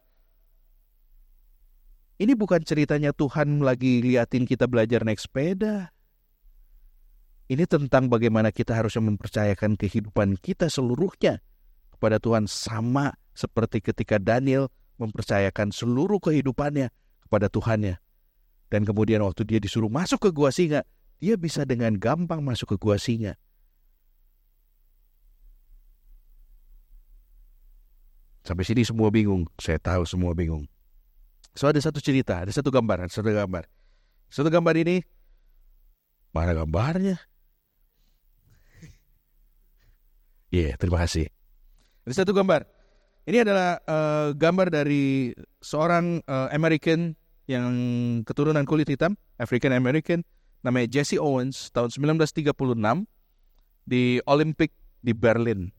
Ini 2.17 2.33
bukan 2.33 2.65
ceritanya 2.65 3.13
Tuhan 3.13 3.61
lagi 3.61 4.01
liatin 4.01 4.49
kita 4.49 4.65
belajar 4.65 5.05
naik 5.05 5.21
sepeda. 5.21 5.93
Ini 7.45 7.69
tentang 7.69 8.09
bagaimana 8.09 8.49
kita 8.49 8.73
harus 8.73 8.97
mempercayakan 8.97 9.77
kehidupan 9.77 10.41
kita 10.41 10.65
seluruhnya 10.65 11.45
kepada 11.93 12.17
Tuhan 12.17 12.49
sama 12.49 13.13
seperti 13.37 13.85
ketika 13.85 14.17
Daniel 14.17 14.73
mempercayakan 14.97 15.69
seluruh 15.69 16.17
kehidupannya 16.17 16.89
kepada 17.21 17.53
Tuhannya. 17.53 18.01
Dan 18.67 18.81
kemudian 18.83 19.21
waktu 19.21 19.45
dia 19.45 19.61
disuruh 19.61 19.87
masuk 19.87 20.27
ke 20.27 20.29
gua 20.33 20.49
singa, 20.49 20.83
dia 21.21 21.37
bisa 21.37 21.63
dengan 21.63 21.95
gampang 21.95 22.41
masuk 22.41 22.75
ke 22.75 22.77
gua 22.81 22.97
singa. 22.97 23.37
Sampai 28.43 28.65
sini 28.65 28.81
semua 28.83 29.13
bingung, 29.13 29.45
saya 29.61 29.77
tahu 29.77 30.03
semua 30.03 30.33
bingung. 30.33 30.67
So 31.57 31.65
ada 31.65 31.81
satu 31.81 31.97
cerita, 31.97 32.45
ada 32.45 32.53
satu 32.53 32.69
gambar, 32.69 33.09
ada 33.09 33.11
satu 33.11 33.33
gambar. 33.33 33.65
Satu 34.29 34.53
gambar 34.53 34.77
ini, 34.77 35.01
mana 36.29 36.53
gambarnya? 36.53 37.17
Iya, 40.53 40.71
yeah, 40.71 40.73
terima 40.77 41.01
kasih. 41.01 41.27
Ada 42.05 42.23
satu 42.23 42.31
gambar. 42.31 42.63
Ini 43.27 43.43
adalah 43.43 43.81
uh, 43.83 44.31
gambar 44.37 44.71
dari 44.71 45.33
seorang 45.59 46.23
uh, 46.29 46.47
American 46.53 47.17
yang 47.49 47.73
keturunan 48.23 48.63
kulit 48.63 48.87
hitam, 48.87 49.17
African 49.41 49.75
American, 49.75 50.23
namanya 50.61 50.87
Jesse 50.87 51.17
Owens 51.17 51.73
tahun 51.73 51.89
1936 52.15 52.53
di 53.83 54.21
Olympic 54.29 54.71
di 55.01 55.11
Berlin 55.11 55.73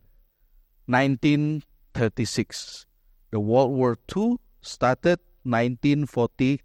1936 0.88 2.88
the 3.32 3.40
World 3.40 3.72
War 3.72 3.96
II 4.08 4.40
started 4.64 5.20
1942 5.48 6.60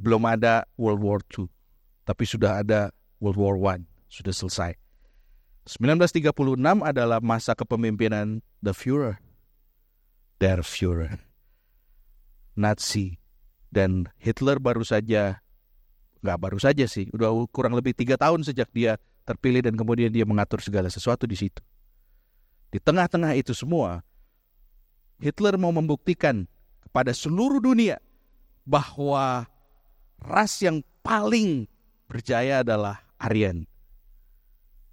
belum 0.00 0.22
ada 0.24 0.64
World 0.80 1.02
War 1.04 1.20
II 1.28 1.52
tapi 2.08 2.24
sudah 2.24 2.64
ada 2.64 2.88
World 3.20 3.36
War 3.36 3.56
One 3.60 3.84
sudah 4.08 4.32
selesai. 4.32 4.72
1936 5.68 6.32
adalah 6.80 7.20
masa 7.20 7.52
kepemimpinan 7.52 8.40
the 8.64 8.72
Führer. 8.72 9.20
Der 10.40 10.64
Führer. 10.64 11.20
Nazi 12.56 13.20
dan 13.68 14.08
Hitler 14.16 14.56
baru 14.56 14.80
saja 14.80 15.44
nggak 16.24 16.38
baru 16.40 16.58
saja 16.58 16.88
sih 16.88 17.06
udah 17.14 17.30
kurang 17.52 17.76
lebih 17.76 17.92
tiga 17.94 18.18
tahun 18.18 18.42
sejak 18.42 18.72
dia 18.72 18.96
terpilih 19.28 19.60
dan 19.60 19.76
kemudian 19.76 20.08
dia 20.08 20.24
mengatur 20.24 20.64
segala 20.64 20.88
sesuatu 20.88 21.28
di 21.28 21.36
situ. 21.36 21.60
Di 22.72 22.80
tengah-tengah 22.80 23.36
itu 23.36 23.52
semua 23.52 24.00
Hitler 25.20 25.60
mau 25.60 25.70
membuktikan 25.70 26.48
kepada 26.88 27.12
seluruh 27.12 27.60
dunia 27.60 28.00
bahwa 28.64 29.44
ras 30.24 30.64
yang 30.64 30.80
paling 31.04 31.68
berjaya 32.08 32.64
adalah 32.64 33.04
Aryan 33.20 33.68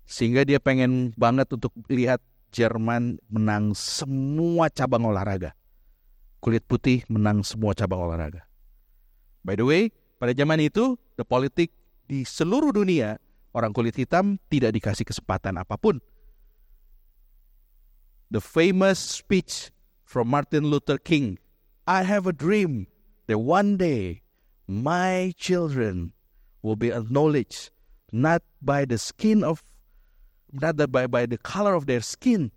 sehingga 0.05 0.45
dia 0.45 0.61
pengen 0.61 1.11
banget 1.17 1.49
untuk 1.49 1.73
lihat 1.89 2.21
Jerman 2.55 3.19
menang 3.27 3.75
semua 3.75 4.71
cabang 4.71 5.11
olahraga. 5.11 5.51
Kulit 6.39 6.63
putih 6.63 7.03
menang 7.11 7.43
semua 7.43 7.75
cabang 7.75 8.07
olahraga. 8.07 8.47
By 9.43 9.59
the 9.59 9.65
way, 9.67 9.91
pada 10.15 10.31
zaman 10.31 10.63
itu, 10.63 10.95
the 11.19 11.27
politik 11.27 11.75
di 12.07 12.23
seluruh 12.23 12.71
dunia, 12.71 13.19
orang 13.51 13.75
kulit 13.75 13.99
hitam 13.99 14.39
tidak 14.47 14.71
dikasih 14.71 15.03
kesempatan 15.03 15.59
apa 15.59 15.75
pun. 15.75 15.99
The 18.31 18.39
famous 18.39 19.03
speech 19.03 19.75
from 20.07 20.31
Martin 20.31 20.71
Luther 20.71 20.95
King, 20.95 21.35
I 21.85 22.01
have 22.01 22.25
a 22.25 22.33
dream 22.33 22.89
that 23.29 23.37
one 23.37 23.77
day 23.77 24.25
my 24.65 25.33
children 25.37 26.13
will 26.65 26.75
be 26.75 26.89
acknowledged 26.89 27.69
not 28.09 28.41
by 28.57 28.89
the 28.89 28.97
skin 28.97 29.45
of 29.45 29.61
not 30.49 30.81
by, 30.89 31.05
by 31.05 31.29
the 31.29 31.37
color 31.37 31.77
of 31.77 31.85
their 31.85 32.01
skin, 32.01 32.49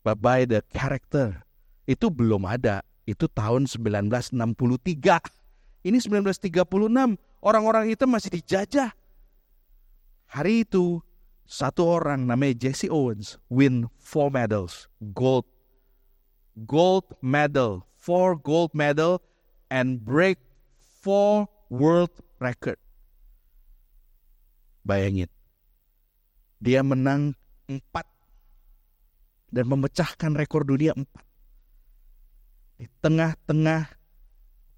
but 0.00 0.22
by 0.24 0.48
the 0.48 0.64
character. 0.72 1.44
Itu 1.84 2.08
belum 2.08 2.48
ada. 2.48 2.80
Itu 3.04 3.28
tahun 3.28 3.68
1963. 3.68 4.32
Ini 5.84 5.98
1936. 6.00 7.20
Orang-orang 7.44 7.92
itu 7.92 8.08
masih 8.08 8.40
dijajah. 8.40 8.96
Hari 10.32 10.64
itu, 10.64 11.04
satu 11.44 11.84
orang 11.84 12.24
namanya 12.24 12.56
Jesse 12.56 12.88
Owens 12.88 13.36
win 13.52 13.92
four 14.00 14.32
medals. 14.32 14.88
Gold. 15.12 15.44
Gold 16.64 17.04
medal. 17.20 17.84
Four 18.04 18.36
gold 18.36 18.76
medal 18.76 19.24
and 19.72 19.96
break 19.96 20.36
four 21.00 21.48
world 21.72 22.12
record. 22.36 22.76
Bayangin. 24.84 25.32
Dia 26.60 26.84
menang 26.84 27.32
empat 27.64 28.04
dan 29.48 29.64
memecahkan 29.72 30.36
rekor 30.36 30.68
dunia 30.68 30.92
empat 30.92 31.24
di 32.76 32.86
tengah-tengah 33.00 33.88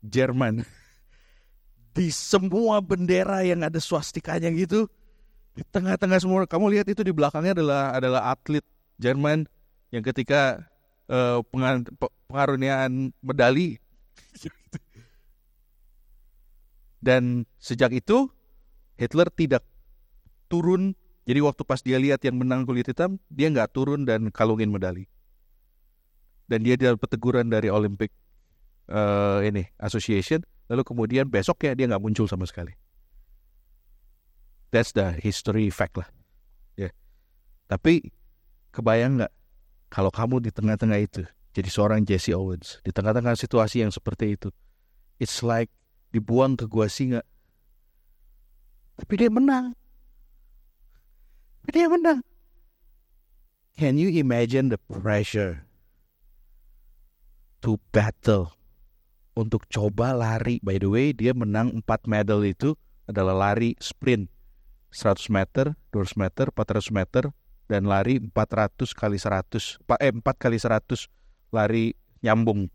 Jerman. 0.06 0.62
Di 1.96 2.12
semua 2.12 2.78
bendera 2.84 3.40
yang 3.40 3.64
ada 3.64 3.80
swastikanya 3.80 4.52
gitu 4.52 4.84
di 5.56 5.64
tengah-tengah 5.72 6.20
semua. 6.20 6.44
Kamu 6.44 6.68
lihat 6.68 6.86
itu 6.92 7.00
di 7.00 7.08
belakangnya 7.08 7.56
adalah 7.56 7.96
adalah 7.96 8.20
atlet 8.36 8.60
Jerman 9.00 9.48
yang 9.88 10.04
ketika 10.04 10.60
uh, 11.08 11.40
pengaruniaan 12.28 13.14
medali 13.22 13.78
dan 17.06 17.46
sejak 17.62 17.94
itu 17.94 18.28
Hitler 18.98 19.30
tidak 19.30 19.62
turun 20.50 20.96
jadi 21.26 21.42
waktu 21.42 21.62
pas 21.66 21.82
dia 21.82 21.98
lihat 21.98 22.22
yang 22.22 22.38
menang 22.38 22.62
kulit 22.62 22.86
hitam, 22.86 23.18
dia 23.26 23.50
nggak 23.50 23.74
turun 23.74 24.06
dan 24.06 24.30
kalungin 24.30 24.70
medali. 24.70 25.10
Dan 26.46 26.62
dia 26.62 26.78
dapat 26.78 27.10
teguran 27.10 27.50
dari 27.50 27.66
Olympic 27.66 28.14
uh, 28.86 29.42
ini 29.42 29.66
Association. 29.82 30.46
Lalu 30.70 30.86
kemudian 30.86 31.26
besok 31.26 31.66
ya 31.66 31.74
dia 31.74 31.90
nggak 31.90 31.98
muncul 31.98 32.30
sama 32.30 32.46
sekali. 32.46 32.78
That's 34.70 34.94
the 34.94 35.18
history 35.18 35.66
fact 35.74 35.98
lah. 35.98 36.06
Ya. 36.78 36.86
Yeah. 36.86 36.92
Tapi 37.66 38.14
kebayang 38.70 39.18
nggak 39.18 39.32
kalau 39.90 40.14
kamu 40.14 40.46
di 40.46 40.54
tengah-tengah 40.54 40.98
itu 41.02 41.26
jadi 41.56 41.72
seorang 41.72 42.04
Jesse 42.04 42.36
Owens 42.36 42.84
di 42.84 42.92
tengah-tengah 42.92 43.32
situasi 43.32 43.80
yang 43.80 43.88
seperti 43.88 44.36
itu, 44.36 44.52
it's 45.16 45.40
like 45.40 45.72
dibuang 46.12 46.52
ke 46.52 46.68
gua 46.68 46.84
singa. 46.84 47.24
Tapi 49.00 49.12
dia 49.16 49.32
menang. 49.32 49.72
Dia 51.72 51.88
menang. 51.88 52.20
Can 53.72 53.96
you 53.96 54.12
imagine 54.12 54.68
the 54.68 54.76
pressure 54.84 55.64
to 57.64 57.80
battle 57.88 58.52
untuk 59.32 59.64
coba 59.72 60.12
lari? 60.12 60.60
By 60.60 60.76
the 60.76 60.92
way, 60.92 61.16
dia 61.16 61.32
menang 61.32 61.72
4 61.80 62.04
medal 62.04 62.44
itu 62.44 62.76
adalah 63.08 63.32
lari 63.32 63.80
sprint 63.80 64.28
100 64.92 65.32
meter, 65.32 65.72
200 65.88 66.20
meter, 66.20 66.52
400 66.52 66.92
meter, 66.92 67.32
dan 67.64 67.88
lari 67.88 68.20
400 68.20 68.92
kali 68.92 69.16
100, 69.16 69.80
eh 70.04 70.12
4 70.12 70.20
kali 70.36 70.60
100 70.60 71.15
lari 71.50 71.94
nyambung. 72.22 72.70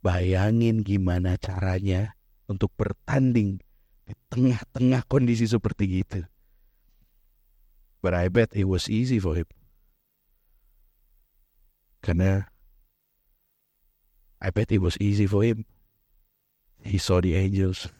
Bayangin 0.00 0.80
gimana 0.80 1.36
caranya 1.36 2.16
untuk 2.48 2.72
bertanding 2.74 3.60
di 4.08 4.14
tengah-tengah 4.32 5.04
kondisi 5.06 5.44
seperti 5.44 6.02
itu. 6.02 6.24
But 8.00 8.16
I 8.16 8.32
bet 8.32 8.56
it 8.56 8.64
was 8.64 8.88
easy 8.88 9.20
for 9.20 9.36
him. 9.36 9.46
Karena 12.00 12.48
I 14.40 14.48
bet 14.48 14.72
it 14.72 14.80
was 14.80 14.96
easy 14.96 15.28
for 15.28 15.44
him. 15.44 15.68
He 16.80 16.96
saw 16.96 17.20
the 17.20 17.36
angels. 17.36 17.92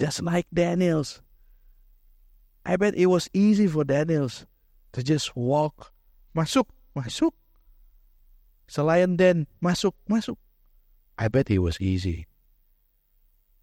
Just 0.00 0.24
like 0.24 0.48
Daniels. 0.48 1.20
I 2.64 2.80
bet 2.80 2.96
it 2.96 3.12
was 3.12 3.28
easy 3.36 3.68
for 3.68 3.84
Daniels 3.84 4.48
to 4.96 5.04
just 5.04 5.36
walk. 5.36 5.92
Masuk, 6.34 6.64
masuk. 6.94 7.34
Selain 8.64 9.18
Dan, 9.20 9.44
masuk, 9.60 9.92
masuk. 10.08 10.40
I 11.20 11.28
bet 11.28 11.52
it 11.52 11.60
was 11.60 11.76
easy. 11.78 12.26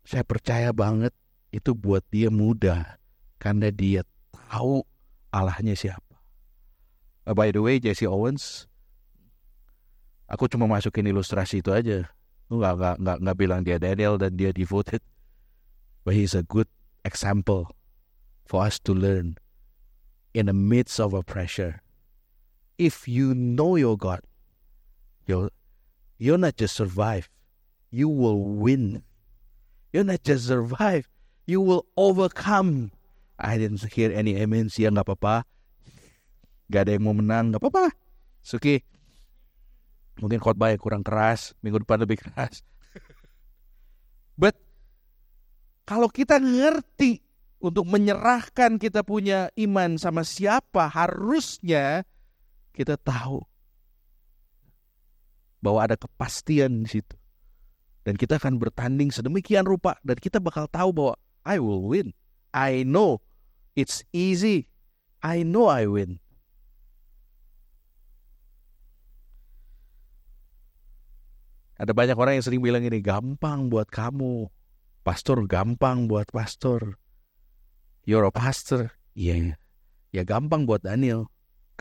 Saya 0.05 0.23
percaya 0.23 0.69
banget 0.71 1.11
itu 1.49 1.73
buat 1.73 2.05
dia 2.13 2.29
mudah. 2.29 3.01
Karena 3.41 3.73
dia 3.73 4.05
tahu 4.31 4.85
Allahnya 5.33 5.73
siapa. 5.73 6.11
Uh, 7.25 7.33
by 7.33 7.49
the 7.49 7.61
way, 7.61 7.81
Jesse 7.81 8.05
Owens, 8.05 8.69
aku 10.29 10.45
cuma 10.51 10.69
masukin 10.69 11.09
ilustrasi 11.09 11.65
itu 11.65 11.73
aja. 11.73 12.11
Nggak 12.51 12.73
nggak 12.77 12.95
nggak 13.01 13.17
nggak 13.23 13.37
bilang 13.37 13.61
dia 13.63 13.77
Daniel 13.79 14.19
dan 14.19 14.35
dia 14.35 14.51
devoted, 14.51 14.99
but 16.03 16.13
he's 16.13 16.35
a 16.35 16.43
good 16.43 16.67
example 17.07 17.71
for 18.43 18.61
us 18.67 18.75
to 18.83 18.91
learn 18.91 19.39
in 20.35 20.51
the 20.51 20.55
midst 20.55 20.99
of 20.99 21.15
a 21.15 21.23
pressure. 21.23 21.79
If 22.77 23.07
you 23.07 23.33
know 23.35 23.75
your 23.75 23.97
God, 23.97 24.21
you 25.25 25.49
you're 26.17 26.39
not 26.39 26.57
just 26.57 26.75
survive, 26.75 27.29
you 27.89 28.09
will 28.09 28.39
win. 28.39 29.03
You're 29.91 30.07
not 30.07 30.23
just 30.23 30.47
survive, 30.47 31.09
you 31.45 31.59
will 31.59 31.85
overcome. 31.97 32.95
I 33.41 33.57
didn't 33.57 33.83
hear 33.91 34.13
any 34.13 34.37
amens 34.37 34.77
ya 34.77 34.93
nggak 34.93 35.03
apa-apa. 35.03 35.43
Gak 36.71 36.87
ada 36.87 36.95
yang 36.95 37.03
mau 37.03 37.15
menang 37.17 37.51
nggak 37.51 37.59
apa-apa. 37.59 37.91
Suki 38.41 38.81
Mungkin 40.21 40.41
khotbah 40.41 40.73
yang 40.73 40.81
kurang 40.81 41.03
keras 41.05 41.53
Minggu 41.61 41.81
depan 41.85 42.01
lebih 42.01 42.21
keras. 42.21 42.65
But 44.41 44.57
Kalau 45.85 46.09
kita 46.09 46.41
ngerti 46.41 47.21
Untuk 47.61 47.85
menyerahkan 47.85 48.81
kita 48.81 49.05
punya 49.05 49.53
iman 49.53 50.01
sama 50.01 50.25
siapa 50.25 50.89
Harusnya 50.89 52.01
Kita 52.71 52.95
tahu 52.95 53.43
Bahwa 55.61 55.85
ada 55.85 55.95
kepastian 55.99 56.87
di 56.87 56.99
situ 56.99 57.15
dan 58.01 58.17
kita 58.17 58.41
akan 58.41 58.57
bertanding 58.57 59.13
sedemikian 59.13 59.61
rupa 59.61 59.93
dan 60.01 60.17
kita 60.17 60.41
bakal 60.41 60.65
tahu 60.65 60.89
bahwa 60.89 61.13
I 61.45 61.61
will 61.61 61.85
win. 61.85 62.17
I 62.49 62.81
know 62.81 63.21
It's 63.71 64.03
easy. 64.11 64.67
I 65.23 65.47
know 65.47 65.71
I 65.71 65.87
win. 65.87 66.19
Ada 71.79 71.97
banyak 71.97 72.13
orang 72.13 72.37
yang 72.37 72.45
sering 72.45 72.61
bilang 72.61 72.83
ini 72.85 73.01
gampang 73.01 73.71
buat 73.71 73.89
kamu. 73.89 74.51
pastor 75.01 75.49
gampang 75.49 76.05
buat 76.05 76.29
pastor. 76.29 77.01
You're 78.05 78.27
a 78.27 78.29
pastor. 78.29 78.93
Iya, 79.17 79.57
yeah. 79.57 79.57
ya 80.13 80.21
gampang 80.21 80.69
buat 80.69 80.85
Daniel. 80.85 81.25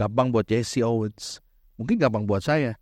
Gampang 0.01 0.33
buat 0.33 0.49
Jesse 0.49 0.81
Owens. 0.81 1.45
Mungkin 1.77 2.01
gampang 2.01 2.25
buat 2.25 2.41
saya. 2.41 2.81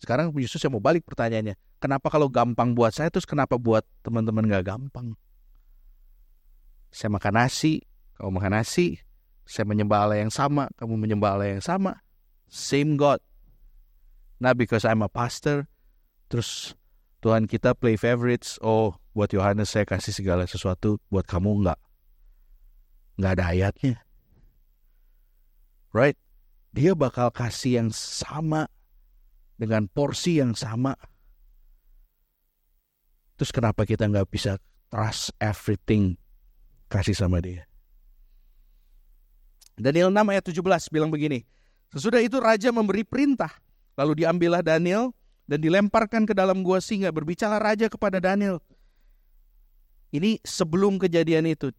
Sekarang 0.00 0.32
justru 0.40 0.56
saya 0.56 0.72
mau 0.72 0.80
balik 0.80 1.04
pertanyaannya. 1.04 1.52
Kenapa 1.76 2.08
kalau 2.08 2.32
gampang 2.32 2.72
buat 2.72 2.96
saya, 2.96 3.12
terus 3.12 3.28
kenapa 3.28 3.60
buat 3.60 3.84
teman-teman 4.00 4.48
gak 4.48 4.72
gampang? 4.72 5.12
Saya 6.88 7.12
makan 7.12 7.44
nasi, 7.44 7.84
kamu 8.16 8.40
makan 8.40 8.52
nasi. 8.56 9.04
Saya 9.44 9.68
menyembah 9.68 10.08
Allah 10.08 10.24
yang 10.24 10.32
sama, 10.32 10.72
kamu 10.80 10.96
menyembah 10.96 11.36
Allah 11.36 11.60
yang 11.60 11.60
sama. 11.60 12.00
Same 12.48 12.96
God. 12.96 13.20
Not 14.40 14.56
because 14.56 14.88
I'm 14.88 15.04
a 15.04 15.12
pastor, 15.12 15.68
terus 16.32 16.72
Tuhan 17.20 17.44
kita 17.44 17.76
play 17.76 18.00
favorites. 18.00 18.56
Oh, 18.64 18.96
buat 19.12 19.28
Yohanes 19.28 19.76
saya 19.76 19.84
kasih 19.84 20.16
segala 20.16 20.48
sesuatu, 20.48 20.96
buat 21.12 21.28
kamu 21.28 21.60
enggak. 21.60 21.80
Enggak 23.20 23.32
ada 23.36 23.44
ayatnya. 23.52 23.94
Right? 25.92 26.16
Dia 26.76 26.92
bakal 26.92 27.32
kasih 27.32 27.80
yang 27.80 27.88
sama 27.88 28.68
dengan 29.56 29.88
porsi 29.88 30.44
yang 30.44 30.52
sama. 30.52 30.92
Terus 33.40 33.48
kenapa 33.48 33.88
kita 33.88 34.04
nggak 34.04 34.28
bisa 34.28 34.60
trust 34.92 35.32
everything 35.40 36.20
kasih 36.92 37.16
sama 37.16 37.40
dia? 37.40 37.64
Daniel 39.76 40.12
6 40.12 40.20
ayat 40.20 40.44
17 40.52 40.92
bilang 40.92 41.08
begini. 41.08 41.48
Sesudah 41.96 42.20
itu 42.20 42.36
raja 42.44 42.68
memberi 42.68 43.08
perintah. 43.08 43.56
Lalu 43.96 44.24
diambillah 44.24 44.60
Daniel 44.60 45.16
dan 45.48 45.64
dilemparkan 45.64 46.28
ke 46.28 46.36
dalam 46.36 46.60
gua 46.60 46.84
singa. 46.84 47.08
Berbicara 47.08 47.56
raja 47.56 47.88
kepada 47.88 48.20
Daniel. 48.20 48.60
Ini 50.12 50.44
sebelum 50.44 51.00
kejadian 51.00 51.48
itu. 51.48 51.72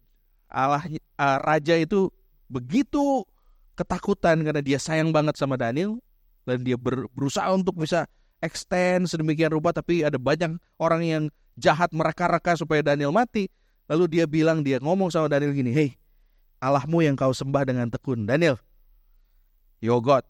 Allah 0.50 0.82
uh, 1.22 1.38
raja 1.42 1.78
itu 1.78 2.10
begitu 2.50 3.22
ketakutan 3.78 4.42
karena 4.42 4.58
dia 4.58 4.82
sayang 4.82 5.14
banget 5.14 5.38
sama 5.38 5.54
Daniel 5.54 6.02
dan 6.42 6.66
dia 6.66 6.74
ber, 6.74 7.06
berusaha 7.14 7.46
untuk 7.54 7.78
bisa 7.78 8.10
extend 8.42 9.06
sedemikian 9.06 9.54
rupa 9.54 9.70
tapi 9.70 10.02
ada 10.02 10.18
banyak 10.18 10.58
orang 10.78 11.02
yang 11.06 11.22
jahat 11.58 11.90
mereka-reka 11.94 12.58
supaya 12.58 12.82
Daniel 12.82 13.14
mati. 13.14 13.46
Lalu 13.86 14.20
dia 14.20 14.24
bilang 14.28 14.60
dia 14.60 14.82
ngomong 14.82 15.08
sama 15.08 15.30
Daniel 15.30 15.54
gini, 15.54 15.72
"Hey, 15.72 15.96
Allahmu 16.58 17.06
yang 17.06 17.14
kau 17.16 17.32
sembah 17.32 17.64
dengan 17.64 17.88
tekun, 17.88 18.26
Daniel, 18.26 18.58
your 19.78 20.02
God 20.02 20.26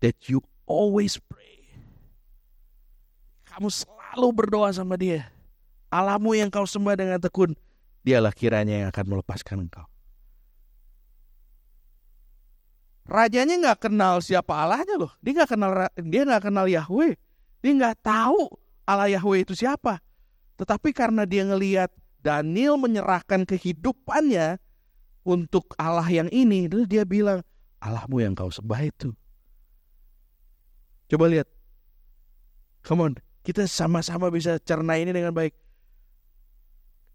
that 0.00 0.16
you 0.30 0.40
always 0.64 1.18
pray. 1.18 1.66
Kamu 3.50 3.68
selalu 3.68 4.28
berdoa 4.32 4.72
sama 4.72 4.96
dia. 4.96 5.28
Allahmu 5.92 6.32
yang 6.38 6.48
kau 6.48 6.64
sembah 6.64 6.96
dengan 6.96 7.18
tekun, 7.20 7.52
dialah 8.06 8.32
kiranya 8.32 8.86
yang 8.86 8.88
akan 8.88 9.04
melepaskan 9.04 9.68
engkau." 9.68 9.84
Rajanya 13.06 13.54
nggak 13.62 13.86
kenal 13.86 14.18
siapa 14.18 14.50
Allahnya 14.50 14.98
loh. 14.98 15.12
Dia 15.22 15.32
nggak 15.42 15.50
kenal 15.54 15.72
dia 15.94 16.22
nggak 16.26 16.42
kenal 16.50 16.66
Yahweh. 16.66 17.14
Dia 17.62 17.72
nggak 17.72 18.02
tahu 18.02 18.50
Allah 18.82 19.10
Yahweh 19.14 19.46
itu 19.46 19.54
siapa. 19.54 20.02
Tetapi 20.58 20.90
karena 20.90 21.22
dia 21.22 21.46
ngelihat 21.46 21.94
Daniel 22.26 22.74
menyerahkan 22.74 23.46
kehidupannya 23.46 24.58
untuk 25.26 25.74
Allah 25.78 26.06
yang 26.06 26.30
ini, 26.30 26.70
lalu 26.70 26.86
dia 26.86 27.02
bilang, 27.02 27.42
Allahmu 27.82 28.22
yang 28.22 28.34
kau 28.34 28.50
sembah 28.50 28.80
itu. 28.82 29.10
Coba 31.06 31.30
lihat. 31.30 31.46
Come 32.86 33.02
on, 33.02 33.12
kita 33.42 33.66
sama-sama 33.66 34.30
bisa 34.30 34.58
cerna 34.62 34.98
ini 34.98 35.10
dengan 35.10 35.34
baik. 35.34 35.54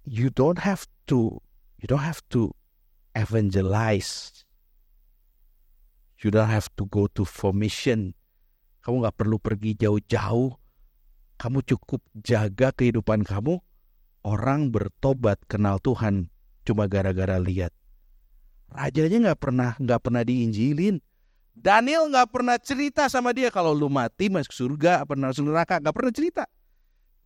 You 0.03 0.27
don't 0.31 0.59
have 0.59 0.87
to, 1.07 1.39
you 1.79 1.87
don't 1.87 2.03
have 2.03 2.19
to 2.35 2.51
evangelize 3.15 4.43
You 6.21 6.29
don't 6.29 6.53
have 6.53 6.69
to 6.77 6.85
go 6.85 7.09
to 7.17 7.25
formation. 7.25 8.13
Kamu 8.85 9.01
nggak 9.01 9.17
perlu 9.17 9.41
pergi 9.41 9.73
jauh-jauh. 9.73 10.53
Kamu 11.41 11.65
cukup 11.65 12.05
jaga 12.13 12.69
kehidupan 12.69 13.25
kamu. 13.25 13.57
Orang 14.21 14.69
bertobat 14.69 15.41
kenal 15.49 15.81
Tuhan 15.81 16.29
cuma 16.61 16.85
gara-gara 16.85 17.41
lihat. 17.41 17.73
Rajanya 18.69 19.33
nggak 19.33 19.39
pernah 19.41 19.73
nggak 19.81 20.01
pernah 20.05 20.21
diinjilin. 20.21 21.01
Daniel 21.57 22.05
nggak 22.05 22.29
pernah 22.29 22.61
cerita 22.61 23.09
sama 23.09 23.33
dia 23.33 23.49
kalau 23.49 23.73
lu 23.73 23.89
mati 23.89 24.29
masuk 24.29 24.53
surga 24.53 25.03
pernah 25.09 25.33
masuk 25.33 25.49
neraka 25.49 25.81
nggak 25.81 25.95
pernah 25.97 26.13
cerita. 26.13 26.43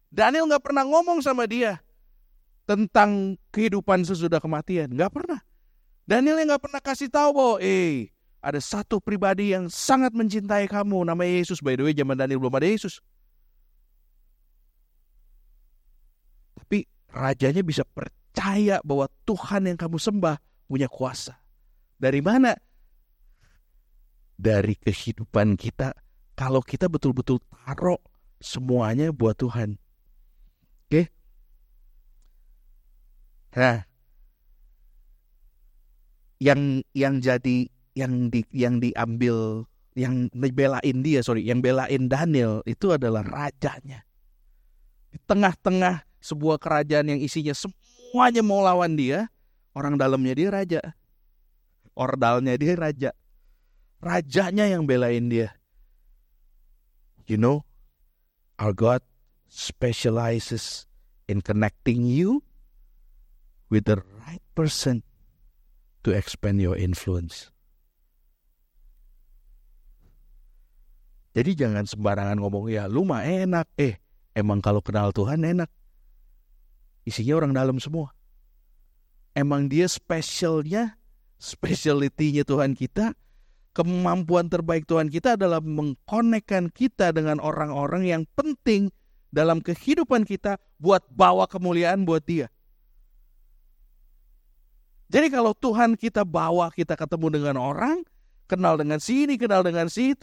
Daniel 0.08 0.48
nggak 0.48 0.64
pernah 0.64 0.88
ngomong 0.88 1.20
sama 1.20 1.44
dia 1.44 1.84
tentang 2.64 3.36
kehidupan 3.52 4.08
sesudah 4.08 4.40
kematian 4.40 4.88
nggak 4.88 5.12
pernah. 5.12 5.44
Daniel 6.08 6.40
yang 6.40 6.56
nggak 6.56 6.64
pernah 6.64 6.80
kasih 6.80 7.12
tahu 7.12 7.30
bahwa 7.36 7.56
eh 7.60 8.15
ada 8.46 8.62
satu 8.62 9.02
pribadi 9.02 9.58
yang 9.58 9.74
sangat 9.74 10.14
mencintai 10.14 10.70
kamu, 10.70 11.02
namanya 11.02 11.42
Yesus. 11.42 11.66
By 11.66 11.74
the 11.74 11.90
way, 11.90 11.98
zaman 11.98 12.14
Daniel 12.14 12.38
belum 12.38 12.54
ada 12.54 12.70
Yesus. 12.70 13.02
Tapi 16.54 16.86
rajanya 17.10 17.66
bisa 17.66 17.82
percaya 17.82 18.78
bahwa 18.86 19.10
Tuhan 19.26 19.66
yang 19.66 19.78
kamu 19.82 19.98
sembah 19.98 20.38
punya 20.70 20.86
kuasa. 20.86 21.42
Dari 21.98 22.22
mana? 22.22 22.54
Dari 24.38 24.78
kehidupan 24.78 25.58
kita. 25.58 25.98
Kalau 26.38 26.62
kita 26.62 26.86
betul-betul 26.86 27.42
taruh 27.50 27.98
semuanya 28.38 29.10
buat 29.10 29.42
Tuhan. 29.42 29.82
Oke? 30.86 31.10
Nah, 33.58 33.88
yang 36.38 36.84
yang 36.92 37.24
jadi 37.24 37.74
yang 37.96 38.28
di 38.28 38.44
yang 38.52 38.84
diambil 38.84 39.64
yang 39.96 40.28
belain 40.36 41.00
dia 41.00 41.24
sorry 41.24 41.48
yang 41.48 41.64
belain 41.64 42.12
Daniel 42.12 42.60
itu 42.68 42.92
adalah 42.92 43.24
rajanya. 43.24 44.04
Di 45.10 45.18
tengah-tengah 45.24 46.04
sebuah 46.20 46.60
kerajaan 46.60 47.16
yang 47.16 47.20
isinya 47.24 47.56
semuanya 47.56 48.44
mau 48.44 48.60
lawan 48.60 49.00
dia 49.00 49.32
orang 49.72 49.96
dalamnya 49.96 50.36
dia 50.36 50.50
raja. 50.52 50.82
Ordalnya 51.96 52.60
dia 52.60 52.76
raja. 52.76 53.12
Rajanya 54.04 54.68
yang 54.68 54.84
belain 54.84 55.32
dia. 55.32 55.56
You 57.26 57.40
know 57.40 57.64
our 58.60 58.76
God 58.76 59.00
specializes 59.48 60.84
in 61.32 61.40
connecting 61.40 62.04
you 62.04 62.44
with 63.72 63.88
the 63.88 64.04
right 64.28 64.44
person 64.54 65.08
to 66.04 66.12
expand 66.12 66.60
your 66.60 66.76
influence 66.76 67.55
Jadi 71.36 71.52
jangan 71.52 71.84
sembarangan 71.84 72.40
ngomong 72.40 72.72
ya 72.72 72.88
lu 72.88 73.04
mah 73.04 73.28
enak. 73.28 73.68
Eh 73.76 74.00
emang 74.32 74.64
kalau 74.64 74.80
kenal 74.80 75.12
Tuhan 75.12 75.44
enak. 75.44 75.68
Isinya 77.04 77.44
orang 77.44 77.52
dalam 77.52 77.78
semua. 77.78 78.16
Emang 79.36 79.68
dia 79.68 79.84
spesialnya, 79.92 80.96
speciality-nya 81.36 82.48
Tuhan 82.48 82.72
kita, 82.72 83.12
kemampuan 83.76 84.48
terbaik 84.48 84.88
Tuhan 84.88 85.12
kita 85.12 85.36
adalah 85.36 85.60
mengkonekkan 85.60 86.72
kita 86.72 87.12
dengan 87.12 87.44
orang-orang 87.44 88.08
yang 88.08 88.24
penting 88.40 88.96
dalam 89.36 89.60
kehidupan 89.60 90.24
kita 90.24 90.56
buat 90.80 91.04
bawa 91.12 91.52
kemuliaan 91.52 92.08
buat 92.08 92.24
dia. 92.24 92.48
Jadi 95.12 95.28
kalau 95.30 95.52
Tuhan 95.52 96.00
kita 96.00 96.24
bawa 96.24 96.72
kita 96.72 96.96
ketemu 96.96 97.28
dengan 97.28 97.56
orang, 97.60 98.08
kenal 98.48 98.80
dengan 98.80 99.04
sini, 99.04 99.36
kenal 99.36 99.62
dengan 99.62 99.92
si 99.92 100.16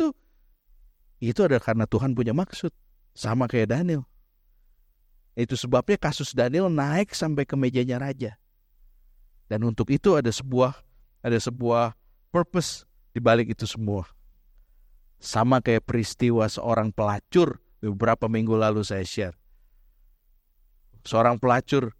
itu, 1.22 1.46
adalah 1.46 1.62
karena 1.62 1.86
Tuhan 1.86 2.18
punya 2.18 2.34
maksud. 2.34 2.74
Sama 3.14 3.46
kayak 3.46 3.70
Daniel. 3.70 4.02
Itu 5.38 5.56
sebabnya 5.56 5.96
kasus 5.96 6.34
Daniel 6.34 6.68
naik 6.68 7.14
sampai 7.14 7.46
ke 7.46 7.54
mejanya 7.56 8.02
raja. 8.02 8.36
Dan 9.48 9.64
untuk 9.68 9.92
itu 9.92 10.16
ada 10.16 10.28
sebuah 10.32 10.80
ada 11.22 11.38
sebuah 11.38 11.92
purpose 12.32 12.88
di 13.12 13.20
balik 13.20 13.52
itu 13.52 13.68
semua. 13.68 14.08
Sama 15.22 15.62
kayak 15.62 15.86
peristiwa 15.86 16.48
seorang 16.48 16.90
pelacur 16.90 17.60
beberapa 17.78 18.26
minggu 18.26 18.56
lalu 18.58 18.82
saya 18.82 19.06
share. 19.06 19.36
Seorang 21.06 21.38
pelacur 21.38 21.94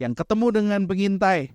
yang 0.00 0.16
ketemu 0.16 0.46
dengan 0.54 0.80
pengintai 0.88 1.54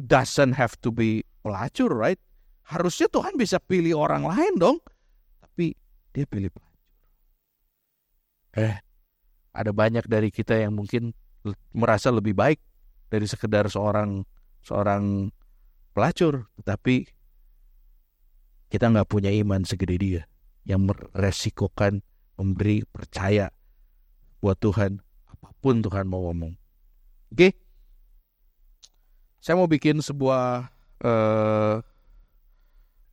doesn't 0.00 0.56
have 0.58 0.74
to 0.82 0.90
be 0.90 1.22
pelacur, 1.46 1.92
right? 1.92 2.18
Harusnya 2.64 3.06
Tuhan 3.12 3.36
bisa 3.36 3.60
pilih 3.60 4.00
orang 4.00 4.24
lain 4.24 4.56
dong 4.56 4.78
dia 6.14 6.24
pilih 6.30 6.48
pelacur. 6.54 6.78
Eh, 8.54 8.78
ada 9.50 9.70
banyak 9.74 10.06
dari 10.06 10.30
kita 10.30 10.54
yang 10.54 10.78
mungkin 10.78 11.10
merasa 11.74 12.14
lebih 12.14 12.38
baik 12.38 12.62
dari 13.10 13.26
sekedar 13.26 13.66
seorang 13.66 14.22
seorang 14.62 15.34
pelacur, 15.90 16.46
tetapi 16.62 17.10
kita 18.70 18.90
nggak 18.90 19.10
punya 19.10 19.30
iman 19.42 19.66
segede 19.66 19.96
dia 19.98 20.22
yang 20.64 20.86
meresikokan 20.88 22.00
memberi 22.34 22.82
percaya 22.88 23.52
buat 24.42 24.58
Tuhan 24.58 24.98
apa 25.30 25.48
pun 25.62 25.84
Tuhan 25.84 26.08
mau 26.10 26.26
ngomong. 26.30 26.54
Oke? 27.30 27.54
Saya 29.38 29.60
mau 29.60 29.68
bikin 29.68 30.00
sebuah 30.00 30.72
uh, 31.04 31.76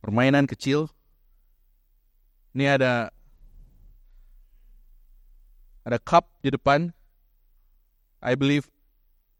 permainan 0.00 0.48
kecil. 0.48 0.88
Ini 2.52 2.76
ada 2.76 3.08
ada 5.82 5.98
cup 5.98 6.28
di 6.44 6.52
depan. 6.52 6.92
I 8.22 8.38
believe 8.38 8.70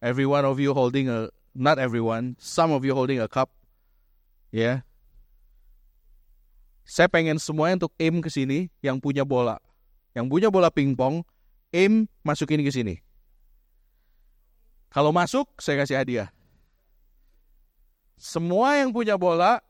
every 0.03 0.27
one 0.27 0.43
of 0.43 0.59
you 0.59 0.75
holding 0.75 1.07
a 1.07 1.31
not 1.55 1.79
everyone, 1.79 2.35
some 2.41 2.73
of 2.73 2.83
you 2.83 2.97
holding 2.97 3.21
a 3.21 3.29
cup. 3.29 3.53
Ya. 4.51 4.61
Yeah. 4.61 4.77
Saya 6.83 7.07
pengen 7.09 7.39
semuanya 7.39 7.87
untuk 7.87 7.95
aim 7.97 8.19
ke 8.19 8.29
sini 8.29 8.69
yang 8.83 8.99
punya 8.99 9.23
bola. 9.23 9.63
Yang 10.13 10.27
punya 10.29 10.49
bola 10.53 10.69
pingpong, 10.69 11.25
aim 11.73 12.05
masukin 12.27 12.61
ke 12.61 12.69
sini. 12.69 13.01
Kalau 14.93 15.09
masuk, 15.09 15.49
saya 15.57 15.81
kasih 15.81 15.97
hadiah. 15.97 16.29
Semua 18.21 18.77
yang 18.77 18.93
punya 18.93 19.17
bola 19.17 19.65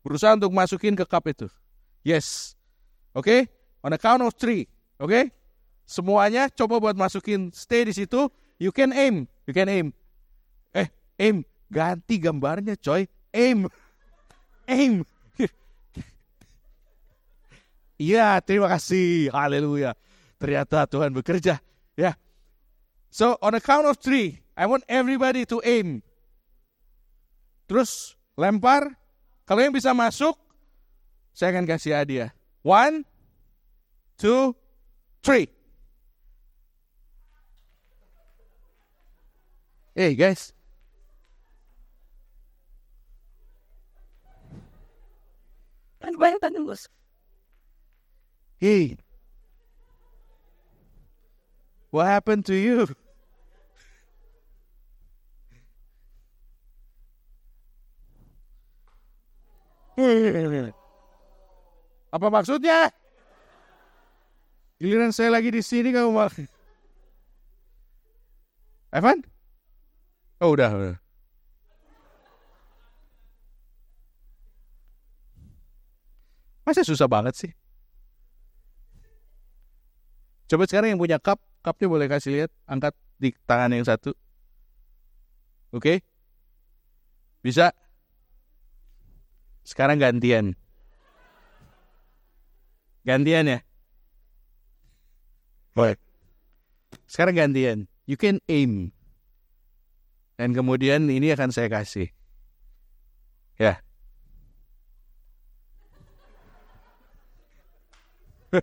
berusaha 0.00 0.32
untuk 0.32 0.48
masukin 0.48 0.96
ke 0.96 1.04
cup 1.04 1.28
itu. 1.28 1.52
Yes. 2.00 2.55
Oke? 3.16 3.24
Okay? 3.24 3.40
On 3.80 3.88
a 3.88 3.96
count 3.96 4.20
of 4.20 4.36
three. 4.36 4.68
Oke? 5.00 5.08
Okay? 5.08 5.24
Semuanya 5.88 6.52
coba 6.52 6.76
buat 6.76 6.92
masukin. 6.92 7.48
Stay 7.56 7.88
di 7.88 7.96
situ. 7.96 8.28
You 8.60 8.68
can 8.68 8.92
aim. 8.92 9.24
You 9.48 9.56
can 9.56 9.72
aim. 9.72 9.96
Eh, 10.76 10.90
aim. 11.16 11.40
Ganti 11.72 12.20
gambarnya, 12.20 12.76
coy. 12.76 13.08
Aim. 13.32 13.66
Aim. 14.68 15.06
Iya, 17.96 18.44
terima 18.44 18.68
kasih. 18.68 19.32
Haleluya. 19.32 19.96
Ternyata 20.36 20.84
Tuhan 20.84 21.16
bekerja. 21.16 21.56
Ya. 21.96 22.12
So, 23.08 23.40
on 23.40 23.56
a 23.56 23.62
count 23.62 23.88
of 23.88 23.96
three, 23.96 24.44
I 24.52 24.68
want 24.68 24.84
everybody 24.84 25.48
to 25.48 25.64
aim. 25.64 26.04
Terus 27.64 28.12
lempar. 28.36 28.92
Kalau 29.48 29.64
yang 29.64 29.72
bisa 29.72 29.96
masuk, 29.96 30.36
saya 31.32 31.56
akan 31.56 31.64
kasih 31.64 31.96
hadiah. 31.96 32.35
One, 32.66 33.04
two, 34.18 34.56
three. 35.22 35.46
Hey 39.94 40.18
guys. 40.18 40.50
Ano 46.02 46.18
ba 46.18 46.34
yung 46.34 46.42
tanong 46.42 46.74
Hey, 48.58 48.98
what 51.94 52.10
happened 52.10 52.50
to 52.50 52.54
you? 52.58 52.90
Apa 62.10 62.30
maksudnya? 62.30 62.90
Giliran 64.76 65.10
saya 65.10 65.32
lagi 65.32 65.48
di 65.48 65.64
sini 65.64 65.90
kamu 65.90 66.12
malah. 66.12 66.36
Evan? 68.92 69.24
Oh 70.40 70.52
udah, 70.52 70.70
udah. 70.72 70.96
Masa 76.66 76.82
susah 76.82 77.06
banget 77.06 77.34
sih? 77.38 77.52
Coba 80.50 80.66
sekarang 80.66 80.94
yang 80.94 81.00
punya 81.00 81.18
cup, 81.22 81.38
cupnya 81.62 81.86
boleh 81.86 82.06
kasih 82.10 82.30
lihat, 82.34 82.50
angkat 82.66 82.94
di 83.18 83.34
tangan 83.46 83.74
yang 83.74 83.86
satu. 83.86 84.14
Oke? 85.74 85.78
Okay? 85.78 85.96
Bisa? 87.42 87.70
Sekarang 89.62 89.98
gantian. 89.98 90.58
Gantian 93.06 93.46
ya? 93.46 93.62
Boleh. 95.78 95.94
Sekarang 97.06 97.38
gantian. 97.38 97.86
You 98.10 98.18
can 98.18 98.42
aim. 98.50 98.90
Dan 100.34 100.50
kemudian 100.52 101.06
ini 101.06 101.30
akan 101.30 101.54
saya 101.54 101.70
kasih. 101.70 102.10
Ya. 103.62 103.78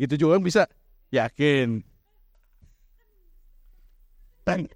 Itu 0.00 0.16
juga 0.16 0.40
bisa. 0.40 0.64
Yakin. 1.12 1.84
Bang. 4.48 4.72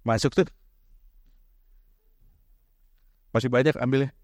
Masuk 0.00 0.32
tuh. 0.32 0.48
Masih 3.36 3.52
banyak 3.52 3.76
ambilnya. 3.76 4.17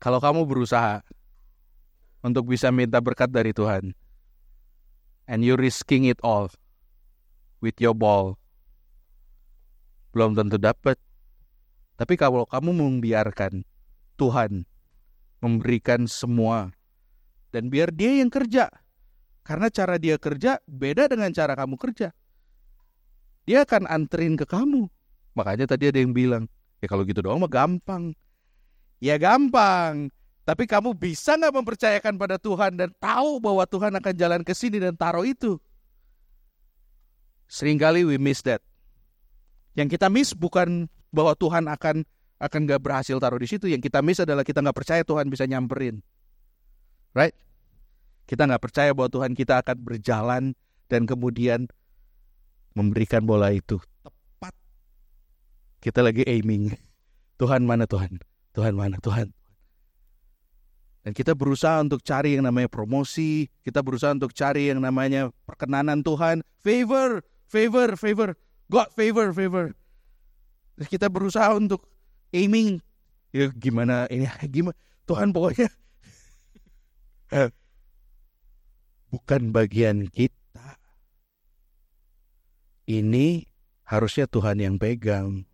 Kalau 0.00 0.16
kamu 0.16 0.48
berusaha 0.48 1.04
untuk 2.24 2.48
bisa 2.48 2.72
minta 2.72 2.96
berkat 3.04 3.28
dari 3.28 3.52
Tuhan, 3.52 3.92
and 5.28 5.44
you 5.44 5.60
risking 5.60 6.08
it 6.08 6.16
all 6.24 6.48
with 7.60 7.76
your 7.76 7.92
ball, 7.92 8.40
belum 10.16 10.32
tentu 10.34 10.56
dapat. 10.56 10.96
Tapi 12.00 12.16
kalau 12.16 12.48
kamu 12.48 12.80
membiarkan 12.80 13.60
Tuhan 14.16 14.64
memberikan 15.44 16.08
semua 16.08 16.72
dan 17.52 17.68
biar 17.68 17.92
dia 17.92 18.24
yang 18.24 18.32
kerja. 18.32 18.72
Karena 19.40 19.68
cara 19.72 19.96
dia 19.96 20.16
kerja 20.20 20.60
beda 20.68 21.12
dengan 21.12 21.32
cara 21.32 21.52
kamu 21.56 21.76
kerja. 21.76 22.12
Dia 23.44 23.68
akan 23.68 23.88
anterin 23.88 24.36
ke 24.36 24.48
kamu. 24.48 24.86
Makanya 25.34 25.74
tadi 25.74 25.90
ada 25.90 25.98
yang 25.98 26.12
bilang, 26.16 26.44
ya 26.78 26.86
kalau 26.86 27.02
gitu 27.04 27.24
doang 27.24 27.40
mah 27.40 27.50
gampang. 27.50 28.16
Ya 29.00 29.16
gampang. 29.16 30.12
Tapi 30.44 30.68
kamu 30.68 30.92
bisa 30.92 31.36
nggak 31.40 31.56
mempercayakan 31.56 32.14
pada 32.20 32.36
Tuhan 32.36 32.76
dan 32.76 32.92
tahu 33.00 33.40
bahwa 33.40 33.64
Tuhan 33.64 33.92
akan 33.96 34.14
jalan 34.14 34.40
ke 34.44 34.52
sini 34.52 34.76
dan 34.76 34.92
taruh 34.92 35.24
itu. 35.24 35.56
Seringkali 37.50 38.06
we 38.06 38.20
miss 38.20 38.44
that. 38.44 38.62
Yang 39.74 39.98
kita 39.98 40.06
miss 40.12 40.36
bukan 40.36 40.86
bahwa 41.10 41.34
Tuhan 41.34 41.66
akan 41.66 42.06
akan 42.40 42.60
gak 42.64 42.80
berhasil 42.80 43.16
taruh 43.20 43.40
di 43.40 43.48
situ. 43.48 43.68
Yang 43.68 43.90
kita 43.90 44.00
miss 44.00 44.22
adalah 44.22 44.46
kita 44.46 44.64
nggak 44.64 44.76
percaya 44.76 45.02
Tuhan 45.04 45.28
bisa 45.28 45.44
nyamperin. 45.44 46.00
Right? 47.12 47.36
Kita 48.24 48.46
nggak 48.46 48.62
percaya 48.62 48.90
bahwa 48.94 49.10
Tuhan 49.10 49.32
kita 49.34 49.60
akan 49.60 49.76
berjalan 49.82 50.42
dan 50.86 51.02
kemudian 51.04 51.66
memberikan 52.74 53.26
bola 53.26 53.50
itu 53.50 53.82
tepat. 54.02 54.54
Kita 55.82 56.00
lagi 56.00 56.22
aiming. 56.26 56.74
Tuhan 57.40 57.66
mana 57.66 57.84
Tuhan? 57.86 58.29
Tuhan 58.54 58.74
mana 58.74 58.98
Tuhan? 58.98 59.30
Dan 61.00 61.16
kita 61.16 61.32
berusaha 61.32 61.80
untuk 61.80 62.04
cari 62.04 62.36
yang 62.36 62.44
namanya 62.44 62.68
promosi, 62.68 63.48
kita 63.64 63.80
berusaha 63.80 64.12
untuk 64.12 64.36
cari 64.36 64.68
yang 64.68 64.84
namanya 64.84 65.32
perkenanan 65.48 66.04
Tuhan, 66.04 66.44
favor, 66.60 67.24
favor, 67.48 67.96
favor, 67.96 68.36
God 68.68 68.88
favor, 68.92 69.32
favor. 69.32 69.66
Kita 70.76 71.08
berusaha 71.08 71.56
untuk 71.56 71.88
aiming. 72.36 72.84
Ya 73.32 73.48
gimana 73.54 74.10
ini? 74.12 74.28
Gimana 74.54 74.76
Tuhan 75.08 75.32
pokoknya. 75.32 75.70
Bukan 79.12 79.42
bagian 79.50 80.06
kita. 80.10 80.78
Ini 82.90 83.46
harusnya 83.86 84.26
Tuhan 84.26 84.58
yang 84.58 84.78
pegang 84.78 85.46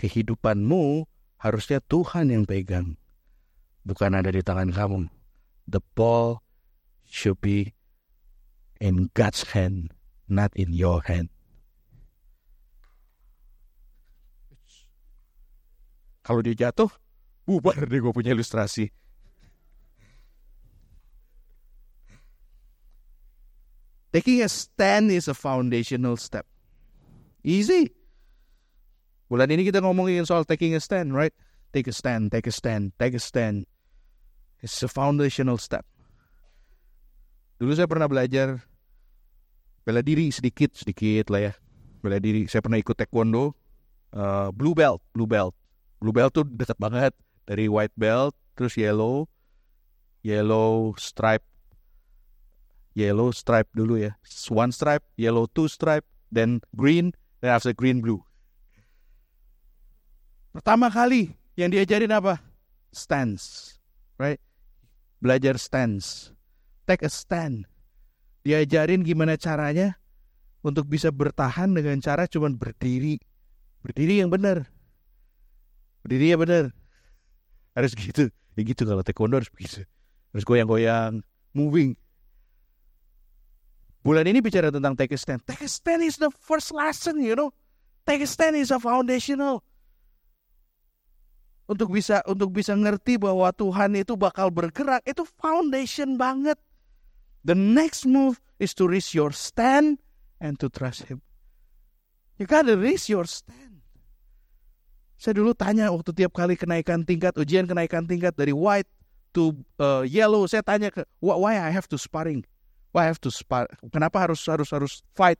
kehidupanmu 0.00 1.08
harusnya 1.40 1.78
Tuhan 1.84 2.32
yang 2.32 2.44
pegang 2.48 2.96
bukan 3.86 4.16
ada 4.16 4.32
di 4.32 4.40
tangan 4.40 4.72
kamu 4.72 5.06
the 5.68 5.80
ball 5.94 6.42
should 7.06 7.38
be 7.38 7.72
in 8.82 9.08
God's 9.12 9.54
hand 9.54 9.94
not 10.26 10.50
in 10.56 10.74
your 10.74 11.00
hand 11.04 11.30
Kalau 16.26 16.42
dia 16.42 16.58
jatuh, 16.58 16.90
bubar 17.46 17.86
deh 17.86 18.02
gue 18.02 18.10
punya 18.10 18.34
ilustrasi. 18.34 18.90
Taking 24.10 24.42
a 24.42 24.50
stand 24.50 25.14
is 25.14 25.30
a 25.30 25.36
foundational 25.38 26.18
step. 26.18 26.42
Easy. 27.46 27.94
Bulan 29.26 29.50
ini 29.50 29.66
kita 29.66 29.82
ngomongin 29.82 30.22
soal 30.22 30.46
taking 30.46 30.74
a 30.74 30.80
stand, 30.80 31.10
right? 31.14 31.34
Take 31.74 31.90
a 31.90 31.94
stand, 31.94 32.30
take 32.30 32.46
a 32.46 32.54
stand, 32.54 32.94
take 32.96 33.18
a 33.18 33.22
stand. 33.22 33.66
It's 34.62 34.80
a 34.82 34.88
foundational 34.88 35.58
step. 35.58 35.84
Dulu 37.58 37.72
saya 37.74 37.90
pernah 37.90 38.06
belajar 38.06 38.62
bela 39.82 40.00
diri 40.00 40.30
sedikit, 40.30 40.78
sedikit 40.78 41.28
lah 41.28 41.50
ya. 41.50 41.52
Bela 42.00 42.22
diri. 42.22 42.46
Saya 42.46 42.62
pernah 42.62 42.78
ikut 42.78 42.94
taekwondo, 42.94 43.52
uh, 44.14 44.48
blue 44.54 44.72
belt, 44.72 45.02
blue 45.10 45.26
belt. 45.26 45.56
Blue 45.96 46.12
Belt 46.12 46.36
tuh 46.36 46.44
dekat 46.44 46.76
banget 46.76 47.16
dari 47.48 47.72
white 47.72 47.94
belt 47.96 48.36
terus 48.52 48.76
yellow, 48.76 49.32
yellow 50.20 50.92
stripe, 51.00 51.44
yellow 52.92 53.32
stripe 53.32 53.68
dulu 53.72 54.04
ya, 54.04 54.12
one 54.52 54.72
stripe, 54.72 55.04
yellow 55.16 55.48
two 55.48 55.68
stripe, 55.68 56.04
then 56.28 56.60
green, 56.76 57.16
then 57.40 57.52
after 57.56 57.72
green 57.72 58.04
blue. 58.04 58.20
Pertama 60.56 60.88
kali 60.88 61.36
yang 61.52 61.68
diajarin 61.68 62.08
apa? 62.16 62.40
Stance, 62.88 63.76
right? 64.16 64.40
Belajar 65.20 65.60
stance, 65.60 66.32
take 66.88 67.04
a 67.04 67.12
stand. 67.12 67.68
Diajarin 68.40 69.04
gimana 69.04 69.36
caranya 69.36 70.00
untuk 70.64 70.88
bisa 70.88 71.12
bertahan 71.12 71.76
dengan 71.76 72.00
cara 72.00 72.24
cuman 72.24 72.56
berdiri, 72.56 73.20
berdiri 73.84 74.24
yang 74.24 74.32
benar, 74.32 74.64
berdiri 76.00 76.32
yang 76.32 76.40
benar. 76.40 76.72
Harus 77.76 77.92
gitu, 77.92 78.32
ya 78.56 78.60
gitu 78.64 78.88
kalau 78.88 79.04
taekwondo 79.04 79.36
harus 79.36 79.52
begitu, 79.52 79.84
harus 80.32 80.44
goyang-goyang, 80.48 81.20
moving. 81.52 81.92
Bulan 84.00 84.24
ini 84.24 84.40
bicara 84.40 84.72
tentang 84.72 84.96
take 84.96 85.12
a 85.12 85.20
stand. 85.20 85.44
Take 85.44 85.68
a 85.68 85.68
stand 85.68 86.00
is 86.00 86.16
the 86.16 86.32
first 86.32 86.72
lesson, 86.72 87.20
you 87.20 87.36
know. 87.36 87.52
Take 88.08 88.24
a 88.24 88.28
stand 88.30 88.56
is 88.56 88.72
a 88.72 88.80
foundational 88.80 89.60
untuk 91.66 91.94
bisa 91.94 92.22
untuk 92.26 92.54
bisa 92.54 92.74
ngerti 92.74 93.18
bahwa 93.18 93.50
Tuhan 93.54 93.98
itu 93.98 94.14
bakal 94.14 94.50
bergerak 94.50 95.02
itu 95.06 95.26
foundation 95.38 96.14
banget. 96.18 96.58
The 97.46 97.54
next 97.54 98.06
move 98.06 98.42
is 98.58 98.74
to 98.78 98.90
raise 98.90 99.14
your 99.14 99.30
stand 99.30 100.02
and 100.42 100.58
to 100.58 100.66
trust 100.66 101.06
Him. 101.06 101.22
You 102.38 102.46
gotta 102.46 102.74
raise 102.74 103.06
your 103.06 103.26
stand. 103.26 103.82
Saya 105.16 105.40
dulu 105.40 105.56
tanya 105.56 105.88
waktu 105.88 106.12
tiap 106.12 106.36
kali 106.36 106.58
kenaikan 106.60 107.02
tingkat 107.02 107.32
ujian 107.40 107.64
kenaikan 107.64 108.04
tingkat 108.04 108.36
dari 108.36 108.52
white 108.52 108.90
to 109.36 109.52
uh, 109.76 110.00
yellow, 110.04 110.48
saya 110.48 110.64
tanya 110.64 110.88
ke 110.88 111.04
why 111.20 111.60
I 111.60 111.68
have 111.68 111.84
to 111.92 112.00
sparring, 112.00 112.40
why 112.96 113.04
I 113.04 113.08
have 113.12 113.20
to 113.20 113.28
spar, 113.28 113.68
kenapa 113.92 114.16
harus 114.24 114.40
harus 114.48 114.72
harus 114.72 115.04
fight? 115.12 115.36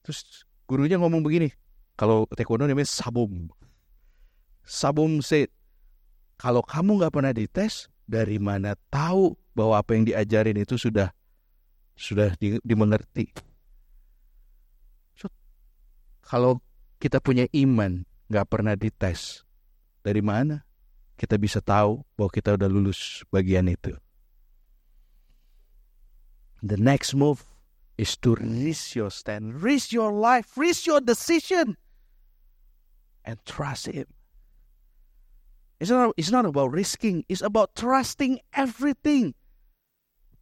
Terus 0.00 0.48
gurunya 0.64 0.96
ngomong 0.96 1.20
begini, 1.20 1.52
kalau 2.00 2.24
taekwondo 2.32 2.64
namanya 2.64 2.88
sabum. 2.88 3.52
Sabum 4.66 5.22
said, 5.22 5.46
kalau 6.42 6.58
kamu 6.60 6.98
nggak 6.98 7.14
pernah 7.14 7.30
dites, 7.30 7.86
dari 8.02 8.42
mana 8.42 8.74
tahu 8.90 9.38
bahwa 9.54 9.78
apa 9.78 9.94
yang 9.94 10.04
diajarin 10.10 10.58
itu 10.58 10.74
sudah 10.74 11.14
sudah 11.94 12.34
di, 12.34 12.58
dimengerti? 12.66 13.30
So, 15.14 15.30
kalau 16.26 16.58
kita 16.98 17.22
punya 17.22 17.46
iman 17.54 18.02
nggak 18.26 18.46
pernah 18.50 18.74
dites, 18.74 19.46
dari 20.02 20.18
mana 20.18 20.66
kita 21.14 21.38
bisa 21.38 21.62
tahu 21.62 22.02
bahwa 22.18 22.30
kita 22.34 22.58
udah 22.58 22.66
lulus 22.66 23.22
bagian 23.30 23.70
itu? 23.70 23.94
The 26.58 26.74
next 26.74 27.14
move 27.14 27.46
is 27.94 28.18
to 28.26 28.34
risk 28.34 28.98
your 28.98 29.14
stand, 29.14 29.62
risk 29.62 29.94
your 29.94 30.10
life, 30.10 30.58
risk 30.58 30.90
your 30.90 30.98
decision, 30.98 31.78
and 33.22 33.38
trust 33.46 33.86
Him. 33.86 34.10
It's 35.76 35.92
not, 35.92 36.16
it's 36.16 36.32
not 36.32 36.48
about 36.48 36.72
risking, 36.72 37.24
it's 37.28 37.44
about 37.44 37.76
trusting 37.76 38.40
everything. 38.56 39.36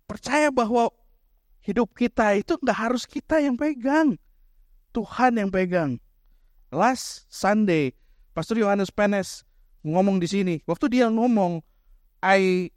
Percaya 0.06 0.54
bahwa 0.54 0.94
hidup 1.64 1.90
kita 1.98 2.38
itu 2.38 2.54
nggak 2.54 2.78
harus 2.78 3.02
kita 3.02 3.42
yang 3.42 3.58
pegang. 3.58 4.14
Tuhan 4.94 5.34
yang 5.42 5.50
pegang. 5.50 5.98
Last 6.70 7.26
Sunday, 7.26 7.98
Pastor 8.30 8.54
Yohanes 8.62 8.94
Penes 8.94 9.42
ngomong 9.82 10.22
di 10.22 10.30
sini. 10.30 10.54
Waktu 10.70 10.86
dia 10.94 11.10
ngomong, 11.10 11.66
I 12.22 12.70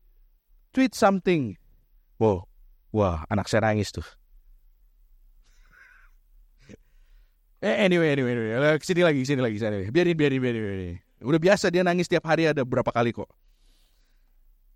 tweet 0.74 0.98
something. 0.98 1.54
Wow, 2.18 2.50
wah 2.90 3.22
anak 3.30 3.46
saya 3.46 3.70
nangis 3.70 3.94
tuh. 3.94 4.06
Eh, 7.62 7.74
anyway, 7.86 8.14
anyway, 8.14 8.38
anyway. 8.38 8.78
Sini 8.82 9.02
lagi, 9.02 9.26
sini 9.26 9.42
lagi, 9.42 9.58
sini 9.58 9.70
lagi. 9.70 9.90
Biarin, 9.90 10.14
biarin, 10.14 10.42
biarin, 10.42 10.62
biarin. 10.62 11.07
Udah 11.22 11.42
biasa 11.42 11.74
dia 11.74 11.82
nangis 11.82 12.06
tiap 12.06 12.26
hari 12.30 12.46
ada 12.46 12.62
berapa 12.62 12.90
kali 12.94 13.10
kok. 13.10 13.30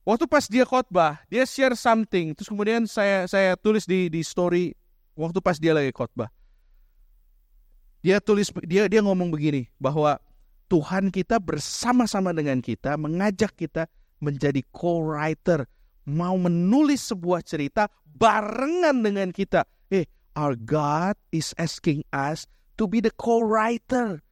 Waktu 0.02 0.26
pas 0.26 0.50
dia 0.50 0.66
khotbah, 0.66 1.22
dia 1.30 1.46
share 1.46 1.78
something, 1.78 2.34
terus 2.34 2.50
kemudian 2.50 2.90
saya 2.90 3.30
saya 3.30 3.54
tulis 3.54 3.86
di 3.86 4.10
di 4.10 4.26
story 4.26 4.74
waktu 5.14 5.38
pas 5.38 5.62
dia 5.62 5.78
lagi 5.78 5.94
khotbah. 5.94 6.34
Dia 8.02 8.18
tulis 8.18 8.50
dia 8.66 8.90
dia 8.90 9.06
ngomong 9.06 9.30
begini 9.30 9.70
bahwa 9.78 10.18
Tuhan 10.74 11.14
kita 11.14 11.38
bersama-sama 11.38 12.34
dengan 12.34 12.58
kita 12.66 12.98
mengajak 12.98 13.54
kita 13.54 13.86
menjadi 14.18 14.66
co-writer, 14.74 15.70
mau 16.10 16.34
menulis 16.34 17.14
sebuah 17.14 17.46
cerita 17.46 17.86
barengan 18.18 19.06
dengan 19.06 19.30
kita. 19.30 19.70
Eh, 19.94 20.10
our 20.34 20.58
God 20.58 21.14
is 21.30 21.54
asking 21.62 22.02
us 22.10 22.50
to 22.82 22.90
be 22.90 23.06
the 23.06 23.14
co-writer 23.22 24.26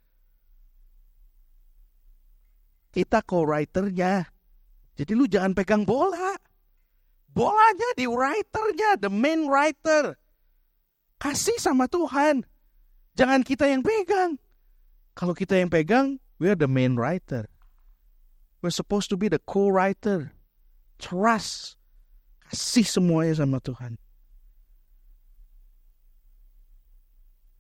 kita 2.90 3.22
co-writernya. 3.22 4.28
Jadi 5.00 5.12
lu 5.16 5.30
jangan 5.30 5.56
pegang 5.56 5.88
bola. 5.88 6.36
Bolanya 7.30 7.90
di 7.96 8.10
writernya, 8.10 9.00
the 9.00 9.08
main 9.08 9.48
writer. 9.48 10.18
Kasih 11.22 11.56
sama 11.62 11.88
Tuhan. 11.88 12.44
Jangan 13.16 13.46
kita 13.46 13.70
yang 13.70 13.86
pegang. 13.86 14.36
Kalau 15.16 15.36
kita 15.36 15.56
yang 15.56 15.72
pegang, 15.72 16.20
we 16.42 16.52
are 16.52 16.58
the 16.58 16.68
main 16.68 17.00
writer. 17.00 17.48
We're 18.60 18.76
supposed 18.76 19.08
to 19.14 19.18
be 19.20 19.32
the 19.32 19.40
co-writer. 19.40 20.36
Trust. 21.00 21.80
Kasih 22.52 22.84
semuanya 22.84 23.40
sama 23.40 23.64
Tuhan. 23.64 23.96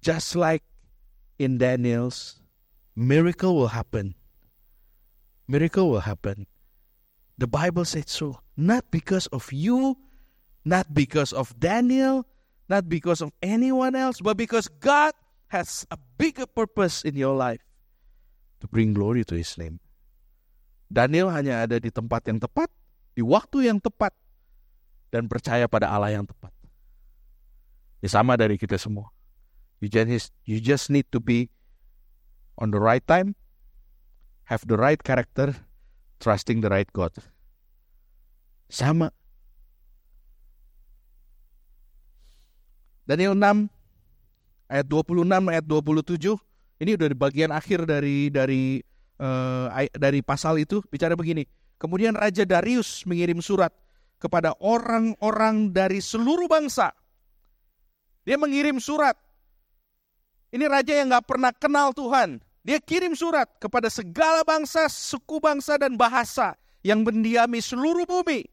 Just 0.03 0.35
like 0.35 0.63
in 1.39 1.59
Daniel's, 1.59 2.43
miracle 2.95 3.55
will 3.55 3.71
happen 3.71 4.18
miracle 5.49 5.89
will 5.89 6.05
happen. 6.05 6.45
The 7.41 7.49
Bible 7.49 7.83
said 7.83 8.07
so. 8.07 8.37
Not 8.53 8.85
because 8.93 9.25
of 9.33 9.49
you, 9.49 9.97
not 10.61 10.93
because 10.93 11.33
of 11.33 11.57
Daniel, 11.57 12.29
not 12.69 12.85
because 12.85 13.25
of 13.25 13.33
anyone 13.41 13.97
else, 13.97 14.21
but 14.21 14.37
because 14.37 14.69
God 14.69 15.17
has 15.49 15.89
a 15.89 15.97
bigger 16.21 16.45
purpose 16.45 17.01
in 17.01 17.17
your 17.17 17.33
life 17.33 17.65
to 18.61 18.69
bring 18.69 18.93
glory 18.93 19.25
to 19.25 19.33
His 19.33 19.57
name. 19.57 19.81
Daniel 20.91 21.33
hanya 21.33 21.65
ada 21.65 21.81
di 21.81 21.89
tempat 21.89 22.27
yang 22.29 22.37
tepat, 22.37 22.69
di 23.17 23.25
waktu 23.25 23.71
yang 23.71 23.81
tepat, 23.81 24.13
dan 25.09 25.25
percaya 25.25 25.65
pada 25.65 25.89
Allah 25.89 26.13
yang 26.13 26.25
tepat. 26.27 26.53
Ya 28.03 28.09
sama 28.11 28.37
dari 28.37 28.59
kita 28.59 28.77
semua. 28.77 29.09
You 29.79 29.87
just, 29.87 30.35
you 30.43 30.59
just 30.59 30.91
need 30.91 31.07
to 31.15 31.23
be 31.23 31.47
on 32.59 32.75
the 32.75 32.81
right 32.81 33.03
time, 33.07 33.38
have 34.49 34.65
the 34.65 34.73
right 34.73 34.97
character, 34.97 35.53
trusting 36.17 36.65
the 36.65 36.69
right 36.73 36.89
God. 36.89 37.13
Sama. 38.65 39.13
Daniel 43.05 43.33
6 43.33 43.69
ayat 44.69 44.85
26 44.85 45.25
ayat 45.25 45.65
27 45.65 46.37
ini 46.85 46.93
udah 46.93 47.07
di 47.09 47.17
bagian 47.17 47.49
akhir 47.49 47.89
dari 47.89 48.29
dari 48.29 48.77
uh, 49.17 49.65
dari 49.97 50.21
pasal 50.21 50.61
itu 50.61 50.81
bicara 50.89 51.17
begini. 51.17 51.45
Kemudian 51.81 52.13
Raja 52.13 52.45
Darius 52.45 53.05
mengirim 53.09 53.41
surat 53.41 53.73
kepada 54.21 54.53
orang-orang 54.61 55.73
dari 55.73 56.03
seluruh 56.03 56.45
bangsa. 56.45 56.91
Dia 58.27 58.35
mengirim 58.37 58.77
surat. 58.77 59.15
Ini 60.49 60.65
raja 60.65 60.97
yang 60.97 61.13
nggak 61.13 61.25
pernah 61.29 61.53
kenal 61.53 61.93
Tuhan. 61.93 62.41
Dia 62.63 62.77
kirim 62.83 63.15
surat 63.15 63.47
kepada 63.57 63.87
segala 63.87 64.43
bangsa, 64.43 64.91
suku 64.91 65.39
bangsa, 65.39 65.79
dan 65.79 65.95
bahasa 65.95 66.59
yang 66.83 67.07
mendiami 67.07 67.63
seluruh 67.63 68.03
bumi. 68.03 68.47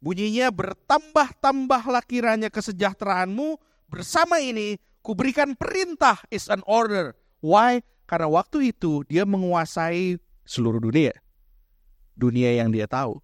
Bunyinya 0.00 0.52
bertambah-tambahlah 0.52 2.04
kiranya 2.04 2.48
kesejahteraanmu. 2.52 3.56
Bersama 3.88 4.40
ini 4.40 4.76
kuberikan 5.04 5.56
perintah 5.56 6.20
is 6.28 6.48
an 6.48 6.60
order. 6.68 7.16
Why? 7.44 7.84
Karena 8.04 8.28
waktu 8.28 8.72
itu 8.72 9.04
dia 9.08 9.24
menguasai 9.24 10.20
seluruh 10.44 10.80
dunia. 10.80 11.12
Dunia 12.16 12.52
yang 12.60 12.68
dia 12.68 12.84
tahu. 12.84 13.20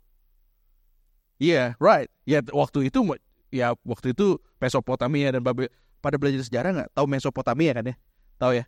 Iya, 1.41 1.77
yeah, 1.77 1.81
right. 1.81 2.09
Ya 2.29 2.41
yeah, 2.41 2.43
waktu 2.53 2.93
itu 2.93 3.01
ya 3.49 3.73
waktu 3.85 4.13
itu 4.13 4.37
Mesopotamia 4.61 5.33
dan 5.33 5.41
Babil 5.45 5.73
pada 6.01 6.17
belajar 6.17 6.45
sejarah 6.45 6.71
nggak 6.73 6.91
tahu 6.97 7.07
Mesopotamia 7.09 7.73
kan 7.77 7.93
ya? 7.93 7.97
Tahu 8.41 8.53
ya? 8.57 8.65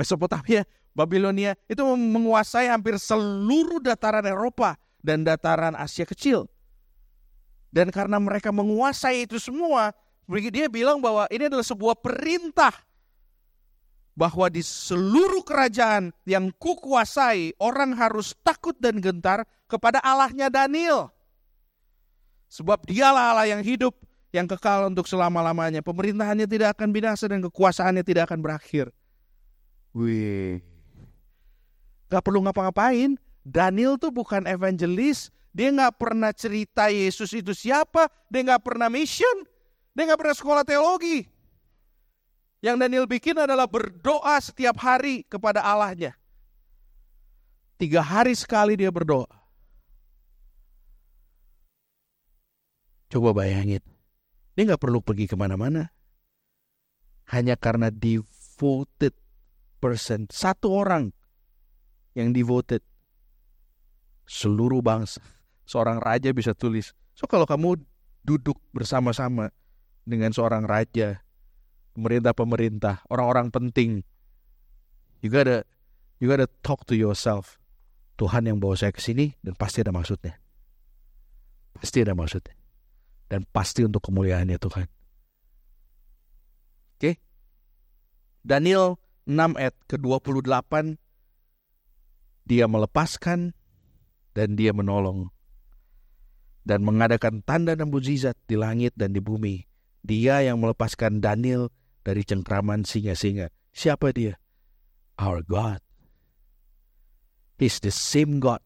Mesopotamia, 0.00 0.64
Babilonia 0.96 1.52
itu 1.68 1.84
menguasai 1.84 2.72
hampir 2.72 2.96
seluruh 2.96 3.84
dataran 3.84 4.24
Eropa 4.24 4.80
dan 5.04 5.20
dataran 5.28 5.76
Asia 5.76 6.08
Kecil. 6.08 6.48
Dan 7.68 7.92
karena 7.92 8.16
mereka 8.16 8.48
menguasai 8.48 9.28
itu 9.28 9.36
semua, 9.36 9.92
dia 10.48 10.72
bilang 10.72 11.04
bahwa 11.04 11.28
ini 11.28 11.52
adalah 11.52 11.62
sebuah 11.62 12.00
perintah 12.00 12.72
bahwa 14.18 14.50
di 14.50 14.60
seluruh 14.60 15.40
kerajaan 15.46 16.12
yang 16.26 16.50
kukuasai 16.58 17.56
orang 17.62 17.94
harus 17.94 18.34
takut 18.42 18.74
dan 18.76 18.98
gentar 18.98 19.46
kepada 19.70 20.02
Allahnya 20.02 20.50
Daniel. 20.50 21.08
Sebab 22.50 22.82
dialah 22.90 23.32
Allah 23.32 23.46
yang 23.54 23.62
hidup, 23.62 23.94
yang 24.34 24.50
kekal 24.50 24.90
untuk 24.90 25.06
selama-lamanya. 25.06 25.86
Pemerintahannya 25.86 26.50
tidak 26.50 26.74
akan 26.76 26.90
binasa 26.90 27.30
dan 27.30 27.38
kekuasaannya 27.46 28.02
tidak 28.02 28.26
akan 28.26 28.42
berakhir. 28.42 28.90
Wih. 29.94 30.62
Gak 32.10 32.22
perlu 32.22 32.42
ngapa-ngapain. 32.42 33.18
Daniel 33.42 33.98
tuh 33.98 34.14
bukan 34.14 34.46
evangelis. 34.46 35.30
Dia 35.50 35.74
gak 35.74 35.98
pernah 35.98 36.30
cerita 36.30 36.90
Yesus 36.90 37.34
itu 37.34 37.54
siapa. 37.54 38.06
Dia 38.30 38.54
gak 38.54 38.62
pernah 38.66 38.86
mission. 38.86 39.46
Dia 39.94 40.10
gak 40.10 40.20
pernah 40.20 40.36
sekolah 40.36 40.64
teologi. 40.66 41.26
Yang 42.60 42.76
Daniel 42.76 43.06
bikin 43.08 43.40
adalah 43.40 43.64
berdoa 43.64 44.36
setiap 44.38 44.76
hari 44.84 45.24
kepada 45.24 45.64
Allahnya. 45.64 46.12
Tiga 47.80 48.04
hari 48.04 48.36
sekali 48.36 48.76
dia 48.76 48.92
berdoa. 48.92 49.40
Coba 53.08 53.32
bayangin. 53.32 53.82
Dia 54.54 54.62
nggak 54.68 54.82
perlu 54.84 55.00
pergi 55.00 55.24
ke 55.24 55.34
mana-mana. 55.34 55.88
Hanya 57.32 57.56
karena 57.56 57.88
devoted 57.88 59.16
person. 59.80 60.28
Satu 60.28 60.76
orang 60.76 61.10
yang 62.14 62.36
devoted. 62.36 62.84
Seluruh 64.28 64.84
bangsa. 64.84 65.18
Seorang 65.66 65.98
raja 65.98 66.30
bisa 66.30 66.54
tulis. 66.54 66.92
So 67.16 67.26
kalau 67.26 67.48
kamu 67.48 67.80
duduk 68.22 68.60
bersama-sama 68.70 69.50
dengan 70.04 70.30
seorang 70.30 70.68
raja 70.68 71.24
pemerintah-pemerintah, 71.96 73.02
orang-orang 73.10 73.50
penting. 73.50 74.06
You 75.20 75.28
gotta, 75.28 75.66
you 76.22 76.30
gotta 76.30 76.48
talk 76.62 76.86
to 76.88 76.94
yourself. 76.96 77.58
Tuhan 78.16 78.44
yang 78.44 78.60
bawa 78.60 78.76
saya 78.76 78.92
ke 78.92 79.00
sini 79.00 79.32
dan 79.40 79.56
pasti 79.56 79.80
ada 79.80 79.92
maksudnya. 79.92 80.36
Pasti 81.76 82.04
ada 82.04 82.12
maksudnya. 82.12 82.52
Dan 83.30 83.48
pasti 83.48 83.84
untuk 83.84 84.04
kemuliaannya 84.04 84.58
Tuhan. 84.60 84.86
Oke. 86.96 87.00
Okay? 87.00 87.14
Daniel 88.44 88.96
6 89.30 89.54
ayat 89.54 89.74
ke-28 89.86 90.98
dia 92.50 92.66
melepaskan 92.66 93.54
dan 94.34 94.58
dia 94.58 94.74
menolong 94.74 95.30
dan 96.66 96.82
mengadakan 96.82 97.40
tanda 97.46 97.78
dan 97.78 97.88
mujizat 97.94 98.34
di 98.50 98.58
langit 98.58 98.92
dan 98.98 99.14
di 99.14 99.22
bumi. 99.22 99.64
Dia 100.02 100.42
yang 100.42 100.58
melepaskan 100.58 101.22
Daniel 101.22 101.70
dari 102.02 102.26
cengkraman 102.26 102.82
singa-singa. 102.82 103.52
Siapa 103.70 104.10
dia? 104.10 104.34
Our 105.20 105.44
God. 105.46 105.78
He's 107.60 107.78
the 107.78 107.92
same 107.92 108.40
God 108.40 108.64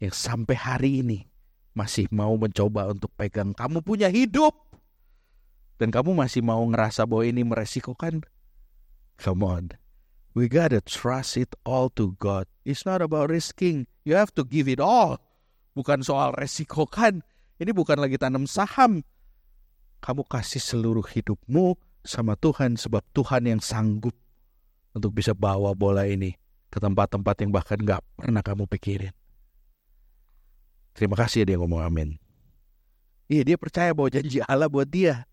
yang 0.00 0.14
sampai 0.14 0.56
hari 0.56 0.90
ini 1.04 1.28
masih 1.72 2.08
mau 2.12 2.36
mencoba 2.36 2.92
untuk 2.92 3.12
pegang 3.16 3.56
kamu 3.56 3.80
punya 3.80 4.08
hidup. 4.12 4.52
Dan 5.74 5.90
kamu 5.90 6.14
masih 6.14 6.40
mau 6.40 6.62
ngerasa 6.62 7.02
bahwa 7.04 7.26
ini 7.26 7.42
meresikokan. 7.42 8.22
Come 9.18 9.42
on. 9.46 9.64
We 10.34 10.50
gotta 10.50 10.82
trust 10.82 11.38
it 11.38 11.54
all 11.62 11.90
to 11.94 12.18
God. 12.18 12.50
It's 12.66 12.82
not 12.82 12.98
about 12.98 13.30
risking. 13.30 13.86
You 14.02 14.18
have 14.18 14.34
to 14.34 14.42
give 14.42 14.66
it 14.66 14.82
all. 14.82 15.22
Bukan 15.78 16.02
soal 16.02 16.34
resikokan. 16.34 17.22
Ini 17.62 17.70
bukan 17.70 18.02
lagi 18.02 18.18
tanam 18.18 18.50
saham 18.50 19.06
kamu 20.04 20.20
kasih 20.28 20.60
seluruh 20.60 21.08
hidupmu 21.08 21.80
sama 22.04 22.36
Tuhan 22.36 22.76
sebab 22.76 23.00
Tuhan 23.16 23.48
yang 23.48 23.60
sanggup 23.64 24.12
untuk 24.92 25.16
bisa 25.16 25.32
bawa 25.32 25.72
bola 25.72 26.04
ini 26.04 26.36
ke 26.68 26.76
tempat-tempat 26.76 27.40
yang 27.40 27.50
bahkan 27.56 27.80
gak 27.80 28.04
pernah 28.12 28.44
kamu 28.44 28.68
pikirin. 28.68 29.16
Terima 30.92 31.16
kasih 31.16 31.42
ya 31.42 31.56
dia 31.56 31.56
ngomong 31.56 31.80
amin. 31.80 32.20
Iya 33.32 33.48
dia 33.48 33.56
percaya 33.56 33.96
bahwa 33.96 34.12
janji 34.12 34.44
Allah 34.44 34.68
buat 34.68 34.84
dia. 34.84 35.24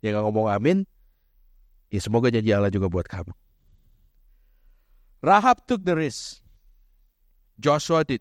Yang 0.00 0.16
gak 0.16 0.24
ngomong 0.24 0.48
amin, 0.48 0.88
ya 1.90 2.00
semoga 2.02 2.32
janji 2.32 2.50
Allah 2.50 2.72
juga 2.72 2.90
buat 2.90 3.06
kamu. 3.06 3.32
Rahab 5.24 5.64
took 5.66 5.82
the 5.82 5.96
risk. 5.96 6.44
Joshua 7.56 8.04
did. 8.04 8.20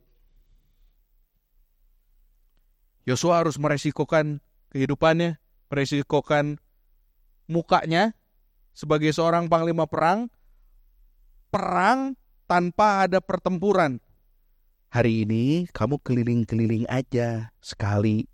Yosua 3.06 3.46
harus 3.46 3.62
meresikokan 3.62 4.42
kehidupannya 4.74 5.38
meresikokan 5.70 6.58
mukanya 7.46 8.18
sebagai 8.74 9.14
seorang 9.14 9.48
panglima 9.48 9.86
perang, 9.86 10.28
perang 11.54 12.18
tanpa 12.50 13.06
ada 13.06 13.22
pertempuran. 13.22 14.02
Hari 14.90 15.28
ini 15.28 15.68
kamu 15.76 16.00
keliling-keliling 16.00 16.88
aja 16.88 17.52
sekali, 17.60 18.26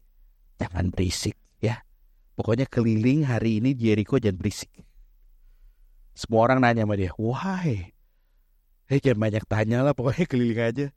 jangan 0.61 0.93
berisik 0.93 1.33
ya. 1.57 1.81
Pokoknya 2.37 2.69
keliling 2.69 3.25
hari 3.25 3.59
ini 3.59 3.73
Jericho 3.73 4.21
jangan 4.21 4.37
berisik. 4.37 4.69
Semua 6.21 6.45
orang 6.45 6.62
nanya 6.62 6.86
sama 6.86 6.93
dia, 6.93 7.10
why? 7.17 7.89
Eh 8.86 9.01
jangan 9.01 9.25
banyak 9.25 9.41
tanya 9.49 9.81
lah, 9.81 9.97
pokoknya 9.97 10.29
keliling 10.29 10.62
aja. 10.62 10.88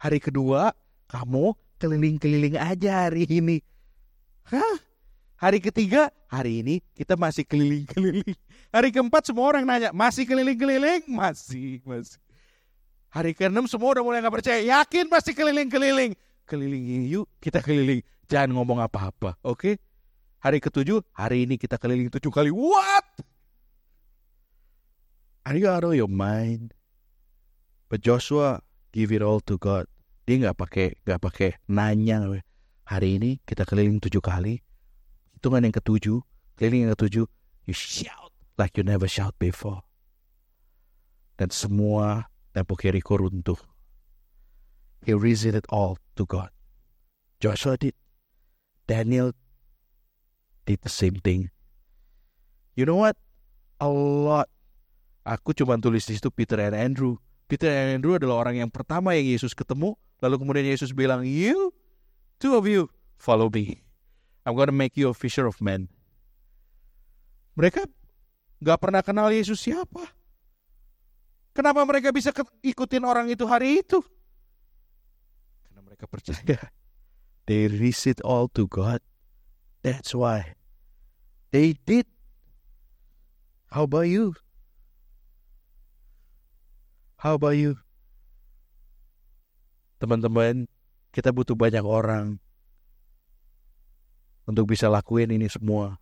Hari 0.00 0.16
kedua, 0.24 0.72
kamu 1.04 1.52
keliling-keliling 1.76 2.56
aja 2.56 3.04
hari 3.04 3.28
ini. 3.28 3.60
Hah? 4.48 4.80
Hari 5.36 5.60
ketiga, 5.60 6.08
hari 6.32 6.64
ini 6.64 6.80
kita 6.96 7.12
masih 7.20 7.44
keliling-keliling. 7.44 8.32
Hari 8.72 8.88
keempat 8.88 9.28
semua 9.28 9.52
orang 9.52 9.68
nanya, 9.68 9.92
masih 9.92 10.24
keliling-keliling? 10.24 11.04
Masih, 11.12 11.84
masih. 11.84 12.16
Hari 13.12 13.36
keenam 13.36 13.68
semua 13.68 13.92
udah 13.92 14.00
mulai 14.00 14.24
gak 14.24 14.32
percaya. 14.32 14.64
Yakin 14.64 15.12
masih 15.12 15.36
keliling-keliling? 15.36 16.16
Keliling 16.48 17.04
yuk, 17.04 17.28
kita 17.36 17.60
keliling. 17.60 18.00
Jangan 18.32 18.56
ngomong 18.56 18.80
apa-apa, 18.80 19.36
oke? 19.44 19.60
Okay? 19.60 19.74
Hari 20.40 20.56
ketujuh, 20.56 21.04
hari 21.12 21.44
ini 21.44 21.60
kita 21.60 21.76
keliling 21.76 22.08
tujuh 22.08 22.32
kali. 22.32 22.48
What? 22.48 23.28
Are 25.46 25.56
you 25.56 25.68
out 25.68 25.84
of 25.84 25.96
your 25.96 26.10
mind? 26.10 26.74
But 27.88 28.04
Joshua 28.04 28.60
give 28.92 29.10
it 29.10 29.22
all 29.22 29.40
to 29.48 29.56
God. 29.56 29.86
Dia 30.28 30.36
nggak 30.46 30.58
pakai 30.58 30.86
nggak 31.02 31.20
pakai 31.20 31.50
nanya. 31.66 32.44
Hari 32.86 33.22
ini 33.22 33.38
kita 33.46 33.62
keliling 33.66 34.02
tujuh 34.02 34.22
kali 34.22 34.62
hitungan 35.40 35.64
yang 35.64 35.72
ketujuh, 35.72 36.20
keliling 36.60 36.84
yang 36.84 36.92
ketujuh, 36.92 37.24
you 37.64 37.72
shout 37.72 38.28
like 38.60 38.76
you 38.76 38.84
never 38.84 39.08
shout 39.08 39.32
before. 39.40 39.80
Dan 41.40 41.48
semua 41.48 42.28
tempo 42.52 42.76
Jericho 42.76 43.16
runtuh. 43.16 43.56
He 45.00 45.16
raised 45.16 45.48
it 45.48 45.64
all 45.72 45.96
to 46.20 46.28
God. 46.28 46.52
Joshua 47.40 47.80
did. 47.80 47.96
Daniel 48.84 49.32
did 50.68 50.84
the 50.84 50.92
same 50.92 51.16
thing. 51.24 51.48
You 52.76 52.84
know 52.84 53.00
what? 53.00 53.16
A 53.80 53.88
lot. 53.88 54.52
Aku 55.24 55.52
cuma 55.52 55.76
tulis 55.76 56.08
di 56.08 56.16
situ 56.16 56.32
Peter 56.32 56.56
and 56.60 56.72
Andrew. 56.72 57.20
Peter 57.50 57.68
and 57.68 58.00
Andrew 58.00 58.16
adalah 58.16 58.46
orang 58.46 58.62
yang 58.64 58.70
pertama 58.72 59.12
yang 59.12 59.26
Yesus 59.26 59.52
ketemu. 59.52 59.98
Lalu 60.22 60.34
kemudian 60.40 60.66
Yesus 60.68 60.94
bilang, 60.96 61.26
you, 61.26 61.72
two 62.40 62.56
of 62.56 62.64
you, 62.64 62.88
follow 63.20 63.52
me. 63.52 63.84
I'm 64.48 64.56
gonna 64.56 64.72
make 64.72 64.96
you 64.96 65.12
a 65.12 65.16
fisher 65.16 65.44
of 65.44 65.60
men. 65.60 65.92
Mereka 67.58 67.84
gak 68.64 68.78
pernah 68.80 69.04
kenal 69.04 69.28
Yesus 69.28 69.60
siapa. 69.60 70.08
Kenapa 71.52 71.82
mereka 71.84 72.14
bisa 72.14 72.30
ikutin 72.62 73.04
orang 73.04 73.28
itu 73.28 73.44
hari 73.44 73.82
itu? 73.84 74.00
Karena 75.66 75.80
mereka 75.84 76.06
percaya. 76.08 76.70
They 77.50 77.66
risk 77.66 78.06
it 78.06 78.22
all 78.22 78.46
to 78.54 78.70
God. 78.70 79.02
That's 79.82 80.14
why. 80.14 80.54
They 81.50 81.74
did. 81.74 82.06
How 83.74 83.90
about 83.90 84.06
you? 84.06 84.38
How 87.20 87.36
about 87.36 87.52
you? 87.52 87.76
Teman-teman, 90.00 90.64
kita 91.12 91.36
butuh 91.36 91.52
banyak 91.52 91.84
orang 91.84 92.40
untuk 94.48 94.64
bisa 94.64 94.88
lakuin 94.88 95.28
ini 95.28 95.44
semua. 95.52 96.00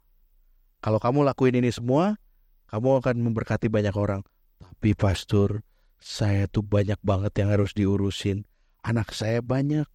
Kalau 0.79 1.03
kamu 1.03 1.27
lakuin 1.27 1.59
ini 1.59 1.75
semua, 1.75 2.15
kamu 2.71 3.03
akan 3.03 3.19
memberkati 3.19 3.67
banyak 3.67 3.91
orang. 3.99 4.23
Tapi 4.63 4.95
pastor, 4.95 5.67
saya 5.99 6.47
tuh 6.47 6.63
banyak 6.63 7.03
banget 7.03 7.35
yang 7.43 7.51
harus 7.51 7.75
diurusin. 7.75 8.47
Anak 8.87 9.11
saya 9.11 9.43
banyak. 9.43 9.91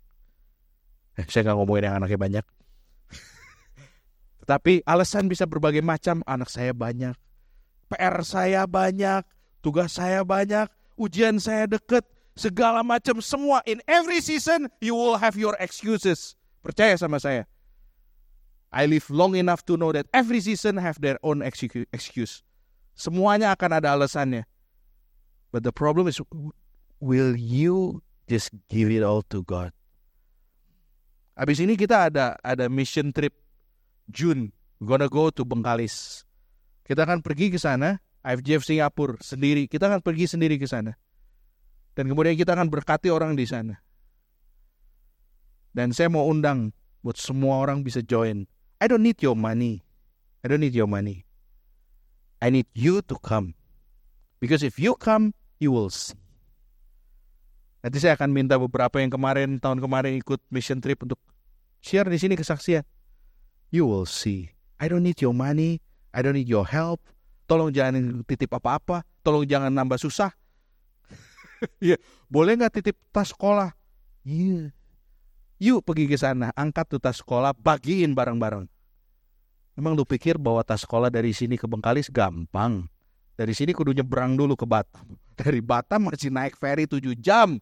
Eh, 1.15 1.24
saya 1.32 1.47
nggak 1.47 1.55
ngomongin 1.55 1.88
yang 1.88 2.03
anaknya 2.03 2.19
banyak. 2.19 2.45
Tetapi 4.43 4.84
alasan 4.84 5.32
bisa 5.32 5.47
berbagai 5.47 5.80
macam. 5.80 6.19
Anak 6.28 6.51
saya 6.51 6.76
banyak. 6.76 7.15
PR 7.88 8.19
saya 8.28 8.67
banyak. 8.67 9.24
Tugas 9.63 9.95
saya 9.95 10.28
banyak. 10.28 10.67
Ujian 10.99 11.41
saya 11.41 11.65
deket. 11.65 12.05
Segala 12.33 12.81
macam 12.81 13.21
semua. 13.21 13.61
In 13.69 13.77
every 13.85 14.17
season, 14.17 14.65
you 14.81 14.97
will 14.97 15.21
have 15.21 15.37
your 15.37 15.53
excuses. 15.61 16.33
Percaya 16.65 16.97
sama 16.97 17.21
saya. 17.21 17.45
I 18.73 18.89
live 18.89 19.05
long 19.13 19.37
enough 19.37 19.61
to 19.69 19.77
know 19.77 19.93
that 19.93 20.09
every 20.17 20.41
season 20.41 20.81
have 20.81 20.97
their 20.97 21.21
own 21.21 21.45
excuse. 21.45 22.41
Semuanya 22.97 23.53
akan 23.53 23.77
ada 23.77 23.93
alasannya. 23.93 24.49
But 25.53 25.61
the 25.61 25.69
problem 25.69 26.09
is, 26.09 26.17
will 26.97 27.37
you 27.37 28.01
just 28.25 28.49
give 28.73 28.89
it 28.89 29.05
all 29.05 29.21
to 29.29 29.45
God? 29.45 29.69
Habis 31.37 31.61
ini 31.61 31.77
kita 31.77 32.09
ada 32.09 32.33
ada 32.41 32.65
mission 32.65 33.13
trip 33.13 33.37
June. 34.09 34.49
Gonna 34.81 35.05
go 35.05 35.29
to 35.29 35.45
Bengkalis. 35.45 36.25
Kita 36.81 37.05
akan 37.05 37.21
pergi 37.21 37.53
ke 37.53 37.61
sana, 37.61 38.01
IFJF 38.24 38.63
Singapura 38.63 39.19
sendiri. 39.19 39.67
Kita 39.67 39.91
akan 39.91 39.99
pergi 39.99 40.32
sendiri 40.32 40.55
ke 40.55 40.65
sana. 40.65 40.95
Dan 41.93 42.09
kemudian 42.09 42.34
kita 42.34 42.55
akan 42.57 42.71
berkati 42.71 43.11
orang 43.11 43.38
di 43.38 43.45
sana. 43.45 43.78
Dan 45.76 45.91
saya 45.91 46.09
mau 46.09 46.26
undang 46.26 46.74
buat 47.03 47.19
semua 47.19 47.61
orang 47.61 47.84
bisa 47.84 47.99
join. 48.01 48.47
I 48.80 48.88
don't 48.88 49.03
need 49.03 49.19
your 49.19 49.36
money. 49.36 49.84
I 50.41 50.49
don't 50.49 50.63
need 50.63 50.74
your 50.74 50.89
money. 50.89 51.28
I 52.43 52.51
need 52.51 52.67
you 52.76 53.03
to 53.07 53.15
come. 53.19 53.55
Because 54.43 54.63
if 54.63 54.76
you 54.76 54.99
come, 54.99 55.32
you 55.63 55.71
will 55.71 55.88
see. 55.88 56.19
Nanti 57.84 57.99
saya 57.99 58.15
akan 58.15 58.32
minta 58.32 58.55
beberapa 58.55 58.99
yang 59.03 59.11
kemarin, 59.11 59.59
tahun 59.59 59.84
kemarin 59.84 60.15
ikut 60.19 60.39
mission 60.47 60.80
trip 60.80 61.03
untuk 61.03 61.19
share 61.84 62.07
di 62.07 62.15
sini 62.15 62.39
kesaksian. 62.39 62.88
You 63.76 63.88
will 63.88 64.07
see. 64.07 64.55
I 64.80 64.88
don't 64.88 65.03
need 65.03 65.19
your 65.19 65.36
money. 65.36 65.84
I 66.15 66.24
don't 66.24 66.36
need 66.36 66.47
your 66.47 66.67
help. 66.67 67.03
Tolong 67.43 67.69
jangan 67.69 68.23
titip 68.23 68.51
apa-apa. 68.55 69.03
Tolong 69.19 69.43
jangan 69.43 69.71
nambah 69.71 69.99
susah. 69.99 70.31
yeah. 71.83 71.99
Boleh 72.31 72.55
nggak 72.55 72.79
titip 72.79 72.95
tas 73.11 73.31
sekolah? 73.31 73.75
Iya. 74.23 74.71
Yuk 75.63 75.79
pergi 75.85 76.11
ke 76.11 76.19
sana, 76.19 76.51
angkat 76.59 76.91
tuh 76.91 76.99
tas 76.99 77.19
sekolah, 77.23 77.55
bagiin 77.55 78.11
bareng-bareng. 78.11 78.67
Emang 79.73 79.95
lu 79.95 80.03
pikir 80.03 80.35
bawa 80.35 80.61
tas 80.61 80.83
sekolah 80.83 81.07
dari 81.07 81.31
sini 81.31 81.55
ke 81.55 81.65
Bengkalis 81.65 82.11
gampang? 82.11 82.85
Dari 83.33 83.53
sini 83.57 83.73
kudu 83.73 83.95
nyebrang 83.95 84.37
dulu 84.37 84.53
ke 84.53 84.67
Batam. 84.67 85.17
Dari 85.39 85.63
Batam 85.65 86.13
masih 86.13 86.29
naik 86.29 86.53
ferry 86.53 86.85
7 86.85 87.17
jam. 87.17 87.57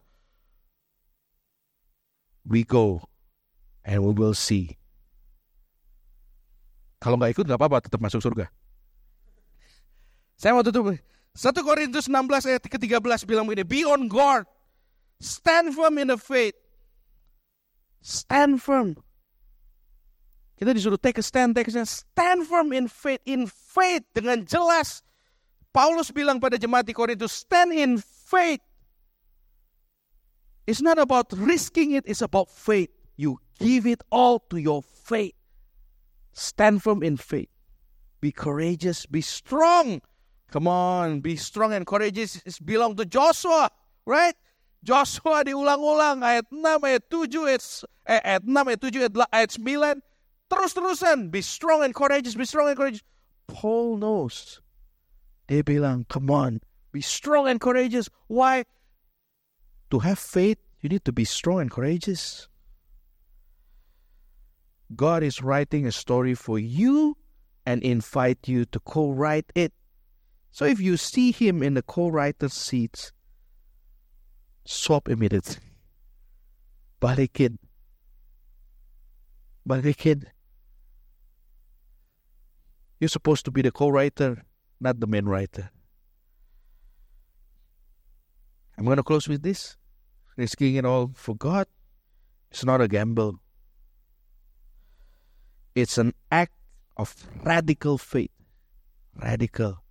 We 2.44 2.66
go 2.66 3.06
and 3.86 4.04
we 4.04 4.12
will 4.12 4.36
see. 4.36 4.76
Kalau 7.00 7.16
nggak 7.16 7.32
ikut 7.32 7.44
nggak 7.48 7.58
apa-apa, 7.58 7.78
tetap 7.80 7.98
masuk 8.02 8.20
surga. 8.20 8.52
Saya 10.42 10.58
mau 10.58 10.66
tutup. 10.66 10.90
1 10.90 10.98
Korintus 11.62 12.10
16 12.10 12.50
ayat 12.50 12.66
ke-13 12.66 13.22
bilang 13.22 13.46
begini, 13.46 13.62
Be 13.62 13.86
on 13.86 14.10
guard, 14.10 14.42
stand 15.22 15.70
firm 15.70 16.02
in 16.02 16.10
the 16.10 16.18
faith. 16.18 16.58
Stand 18.02 18.58
firm. 18.58 18.98
Kita 20.58 20.74
disuruh 20.74 20.98
take 20.98 21.22
a 21.22 21.24
stand, 21.24 21.54
take 21.54 21.70
a 21.70 21.72
stand. 21.72 21.86
Stand 21.86 22.50
firm 22.50 22.74
in 22.74 22.90
faith. 22.90 23.22
In 23.22 23.46
faith, 23.46 24.02
dengan 24.10 24.42
jelas. 24.42 25.06
Paulus 25.70 26.10
bilang 26.10 26.42
pada 26.42 26.58
jemaat 26.58 26.90
di 26.90 26.92
Korintus, 26.92 27.46
stand 27.46 27.70
in 27.70 28.02
faith. 28.02 28.60
It's 30.66 30.82
not 30.82 30.98
about 30.98 31.30
risking 31.38 31.94
it, 31.94 32.02
it's 32.02 32.20
about 32.20 32.50
faith. 32.50 32.90
You 33.14 33.38
give 33.62 33.86
it 33.86 34.02
all 34.10 34.42
to 34.50 34.58
your 34.58 34.82
faith. 34.82 35.38
Stand 36.34 36.82
firm 36.82 37.06
in 37.06 37.14
faith. 37.14 37.48
Be 38.18 38.34
courageous, 38.34 39.06
be 39.06 39.22
strong. 39.22 40.02
Come 40.52 40.68
on, 40.68 41.24
be 41.24 41.34
strong 41.36 41.72
and 41.72 41.86
courageous 41.86 42.36
It 42.44 42.60
belong 42.60 42.94
to 42.96 43.08
Joshua, 43.08 43.72
right? 44.04 44.36
Joshua 44.84 45.40
diulang-ulang 45.48 46.20
ayat 46.20 46.44
6, 46.52 46.60
ayat 46.60 47.02
7, 47.08 47.40
ayat, 47.40 47.80
eh, 48.04 48.20
ayat 48.20 48.44
6, 48.44 49.00
ayat 49.00 49.12
7, 49.16 49.24
ayat, 49.32 49.32
ayat 49.32 49.52
9. 49.56 50.02
Terus-terusan, 50.52 51.32
be 51.32 51.40
strong 51.40 51.80
and 51.80 51.94
courageous, 51.96 52.36
be 52.36 52.44
strong 52.44 52.68
and 52.68 52.76
courageous. 52.76 53.00
Paul 53.48 53.96
knows. 53.96 54.60
Dia 55.48 55.64
bilang, 55.64 56.04
come 56.12 56.28
on, 56.28 56.60
be 56.92 57.00
strong 57.00 57.48
and 57.48 57.56
courageous. 57.56 58.12
Why? 58.28 58.68
To 59.88 60.04
have 60.04 60.18
faith, 60.18 60.60
you 60.84 60.92
need 60.92 61.08
to 61.08 61.12
be 61.12 61.24
strong 61.24 61.60
and 61.64 61.70
courageous. 61.70 62.48
God 64.92 65.22
is 65.22 65.40
writing 65.40 65.86
a 65.86 65.92
story 65.92 66.34
for 66.34 66.58
you 66.58 67.16
and 67.64 67.80
invite 67.80 68.44
you 68.44 68.66
to 68.76 68.80
co-write 68.80 69.48
it. 69.54 69.72
So 70.52 70.66
if 70.66 70.80
you 70.80 70.98
see 70.98 71.32
him 71.32 71.62
in 71.62 71.74
the 71.74 71.82
co-writer's 71.82 72.52
seats, 72.52 73.10
swap 74.66 75.08
immediately. 75.08 75.56
Balikin. 77.00 77.56
Balikin. 79.66 80.24
You're 83.00 83.08
supposed 83.08 83.46
to 83.46 83.50
be 83.50 83.62
the 83.62 83.72
co-writer, 83.72 84.44
not 84.78 85.00
the 85.00 85.06
main 85.06 85.24
writer. 85.24 85.70
I'm 88.76 88.84
going 88.84 88.98
to 88.98 89.02
close 89.02 89.28
with 89.28 89.42
this. 89.42 89.76
Risking 90.36 90.76
it 90.76 90.84
all 90.84 91.12
for 91.14 91.34
God. 91.34 91.66
It's 92.50 92.64
not 92.64 92.80
a 92.80 92.88
gamble. 92.88 93.36
It's 95.74 95.96
an 95.96 96.12
act 96.30 96.52
of 96.96 97.14
radical 97.42 97.96
faith. 97.96 98.30
Radical. 99.14 99.81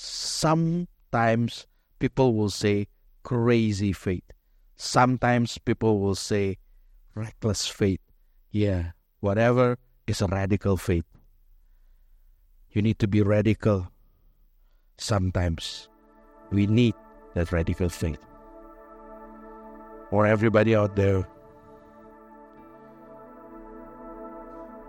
Sometimes 0.00 1.68
people 2.00 2.32
will 2.32 2.48
say 2.48 2.88
crazy 3.20 3.92
faith. 3.92 4.24
Sometimes 4.80 5.60
people 5.60 6.00
will 6.00 6.16
say 6.16 6.56
reckless 7.12 7.68
faith. 7.68 8.00
Yeah, 8.48 8.96
whatever 9.20 9.76
is 10.08 10.24
a 10.24 10.26
radical 10.26 10.80
faith. 10.80 11.04
You 12.72 12.80
need 12.80 12.98
to 13.00 13.08
be 13.08 13.20
radical. 13.20 13.92
Sometimes 14.96 15.92
we 16.48 16.66
need 16.66 16.96
that 17.36 17.52
radical 17.52 17.90
faith. 17.90 18.24
For 20.08 20.24
everybody 20.24 20.74
out 20.74 20.96
there, 20.96 21.28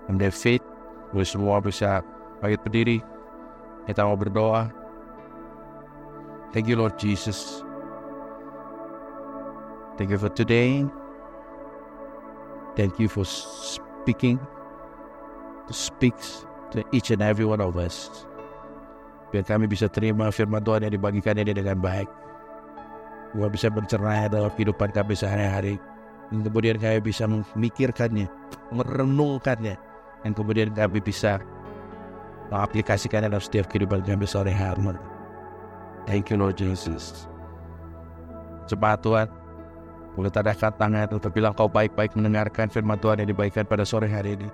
and 0.07 0.23
their 0.23 0.31
faith, 0.31 0.63
gue 1.11 1.27
semua 1.27 1.59
bisa 1.59 1.99
bangkit 2.39 2.63
berdiri. 2.63 2.97
Kita 3.91 4.07
mau 4.07 4.15
berdoa. 4.15 4.80
Thank 6.51 6.67
you 6.67 6.75
Lord 6.75 6.99
Jesus. 6.99 7.63
Thank 9.95 10.11
you 10.11 10.19
for 10.19 10.27
today. 10.31 10.83
Thank 12.75 12.99
you 12.99 13.11
for 13.11 13.27
speaking, 13.27 14.39
to 15.67 15.73
speak 15.75 16.15
to 16.71 16.83
each 16.95 17.11
and 17.11 17.19
every 17.19 17.43
one 17.43 17.59
of 17.59 17.75
us. 17.75 18.27
Biar 19.31 19.47
kami 19.47 19.67
bisa 19.67 19.87
terima 19.87 20.31
firman 20.31 20.63
Tuhan 20.63 20.87
yang 20.87 20.95
dibagikan 20.95 21.39
ini 21.39 21.55
dengan 21.55 21.79
baik. 21.79 22.07
Gua 23.35 23.47
bisa 23.47 23.71
mencerna 23.71 24.27
dalam 24.27 24.51
kehidupan 24.55 24.91
kami 24.91 25.15
sehari-hari. 25.15 25.75
Dan 26.31 26.47
kemudian 26.47 26.79
kami 26.79 26.99
bisa 27.03 27.27
memikirkannya, 27.27 28.27
merenungkannya. 28.71 29.75
Dan 30.23 30.31
kemudian 30.31 30.71
kami 30.71 30.99
bisa 31.03 31.39
mengaplikasikannya 32.51 33.31
dalam 33.31 33.43
setiap 33.43 33.67
kehidupan 33.71 34.03
kami 34.03 34.23
sore 34.27 34.51
hari. 34.51 35.10
Thank 36.09 36.33
you 36.33 36.37
Lord 36.41 36.57
Jesus. 36.57 37.29
Cepat 38.65 39.05
Tuhan, 39.05 39.27
boleh 40.17 40.31
tadahkan 40.31 40.73
tangan 40.75 41.07
untuk 41.13 41.31
bilang 41.31 41.55
kau 41.55 41.71
baik-baik 41.71 42.15
mendengarkan 42.17 42.67
firman 42.67 42.99
Tuhan 42.99 43.21
yang 43.23 43.29
dibagikan 43.29 43.63
pada 43.63 43.85
sore 43.85 44.09
hari 44.09 44.35
ini. 44.39 44.49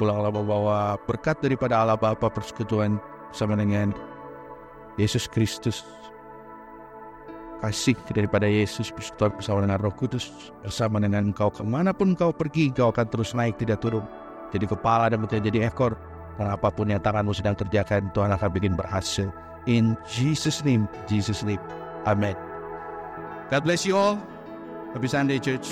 Pulanglah 0.00 0.32
membawa 0.34 0.98
berkat 1.06 1.38
daripada 1.38 1.78
Allah 1.78 1.94
Bapa 1.94 2.26
persekutuan 2.26 2.98
bersama 3.30 3.54
dengan 3.54 3.94
Yesus 4.98 5.30
Kristus. 5.30 5.86
Kasih 7.62 7.96
daripada 8.12 8.44
Yesus 8.44 8.92
persekutuan 8.92 9.32
bersama 9.40 9.58
dengan 9.64 9.78
Roh 9.80 9.94
Kudus 9.94 10.52
bersama 10.60 11.00
dengan 11.00 11.32
engkau 11.32 11.48
ke 11.48 11.64
mana 11.64 11.96
pun 11.96 12.12
kau 12.12 12.28
pergi 12.28 12.68
kau 12.68 12.92
akan 12.92 13.06
terus 13.08 13.32
naik 13.32 13.56
tidak 13.56 13.80
turun 13.80 14.04
jadi 14.52 14.68
kepala 14.68 15.08
dan 15.08 15.24
menjadi 15.24 15.48
jadi 15.48 15.72
ekor 15.72 15.96
dan 16.36 16.52
apa 16.52 16.68
pun 16.68 16.92
yang 16.92 17.00
tanganmu 17.00 17.32
sedang 17.32 17.56
kerjakan 17.56 18.12
Tuhan 18.12 18.36
akan 18.36 18.48
bikin 18.52 18.76
berhasil 18.76 19.32
in 19.66 19.96
Jesus 20.08 20.64
name 20.64 20.88
Jesus 21.08 21.42
name. 21.42 21.60
Amen. 22.06 22.36
God 23.50 23.64
bless 23.64 23.86
you 23.86 23.96
all. 23.96 24.20
Happy 24.92 25.08
Sunday 25.08 25.38
church 25.38 25.66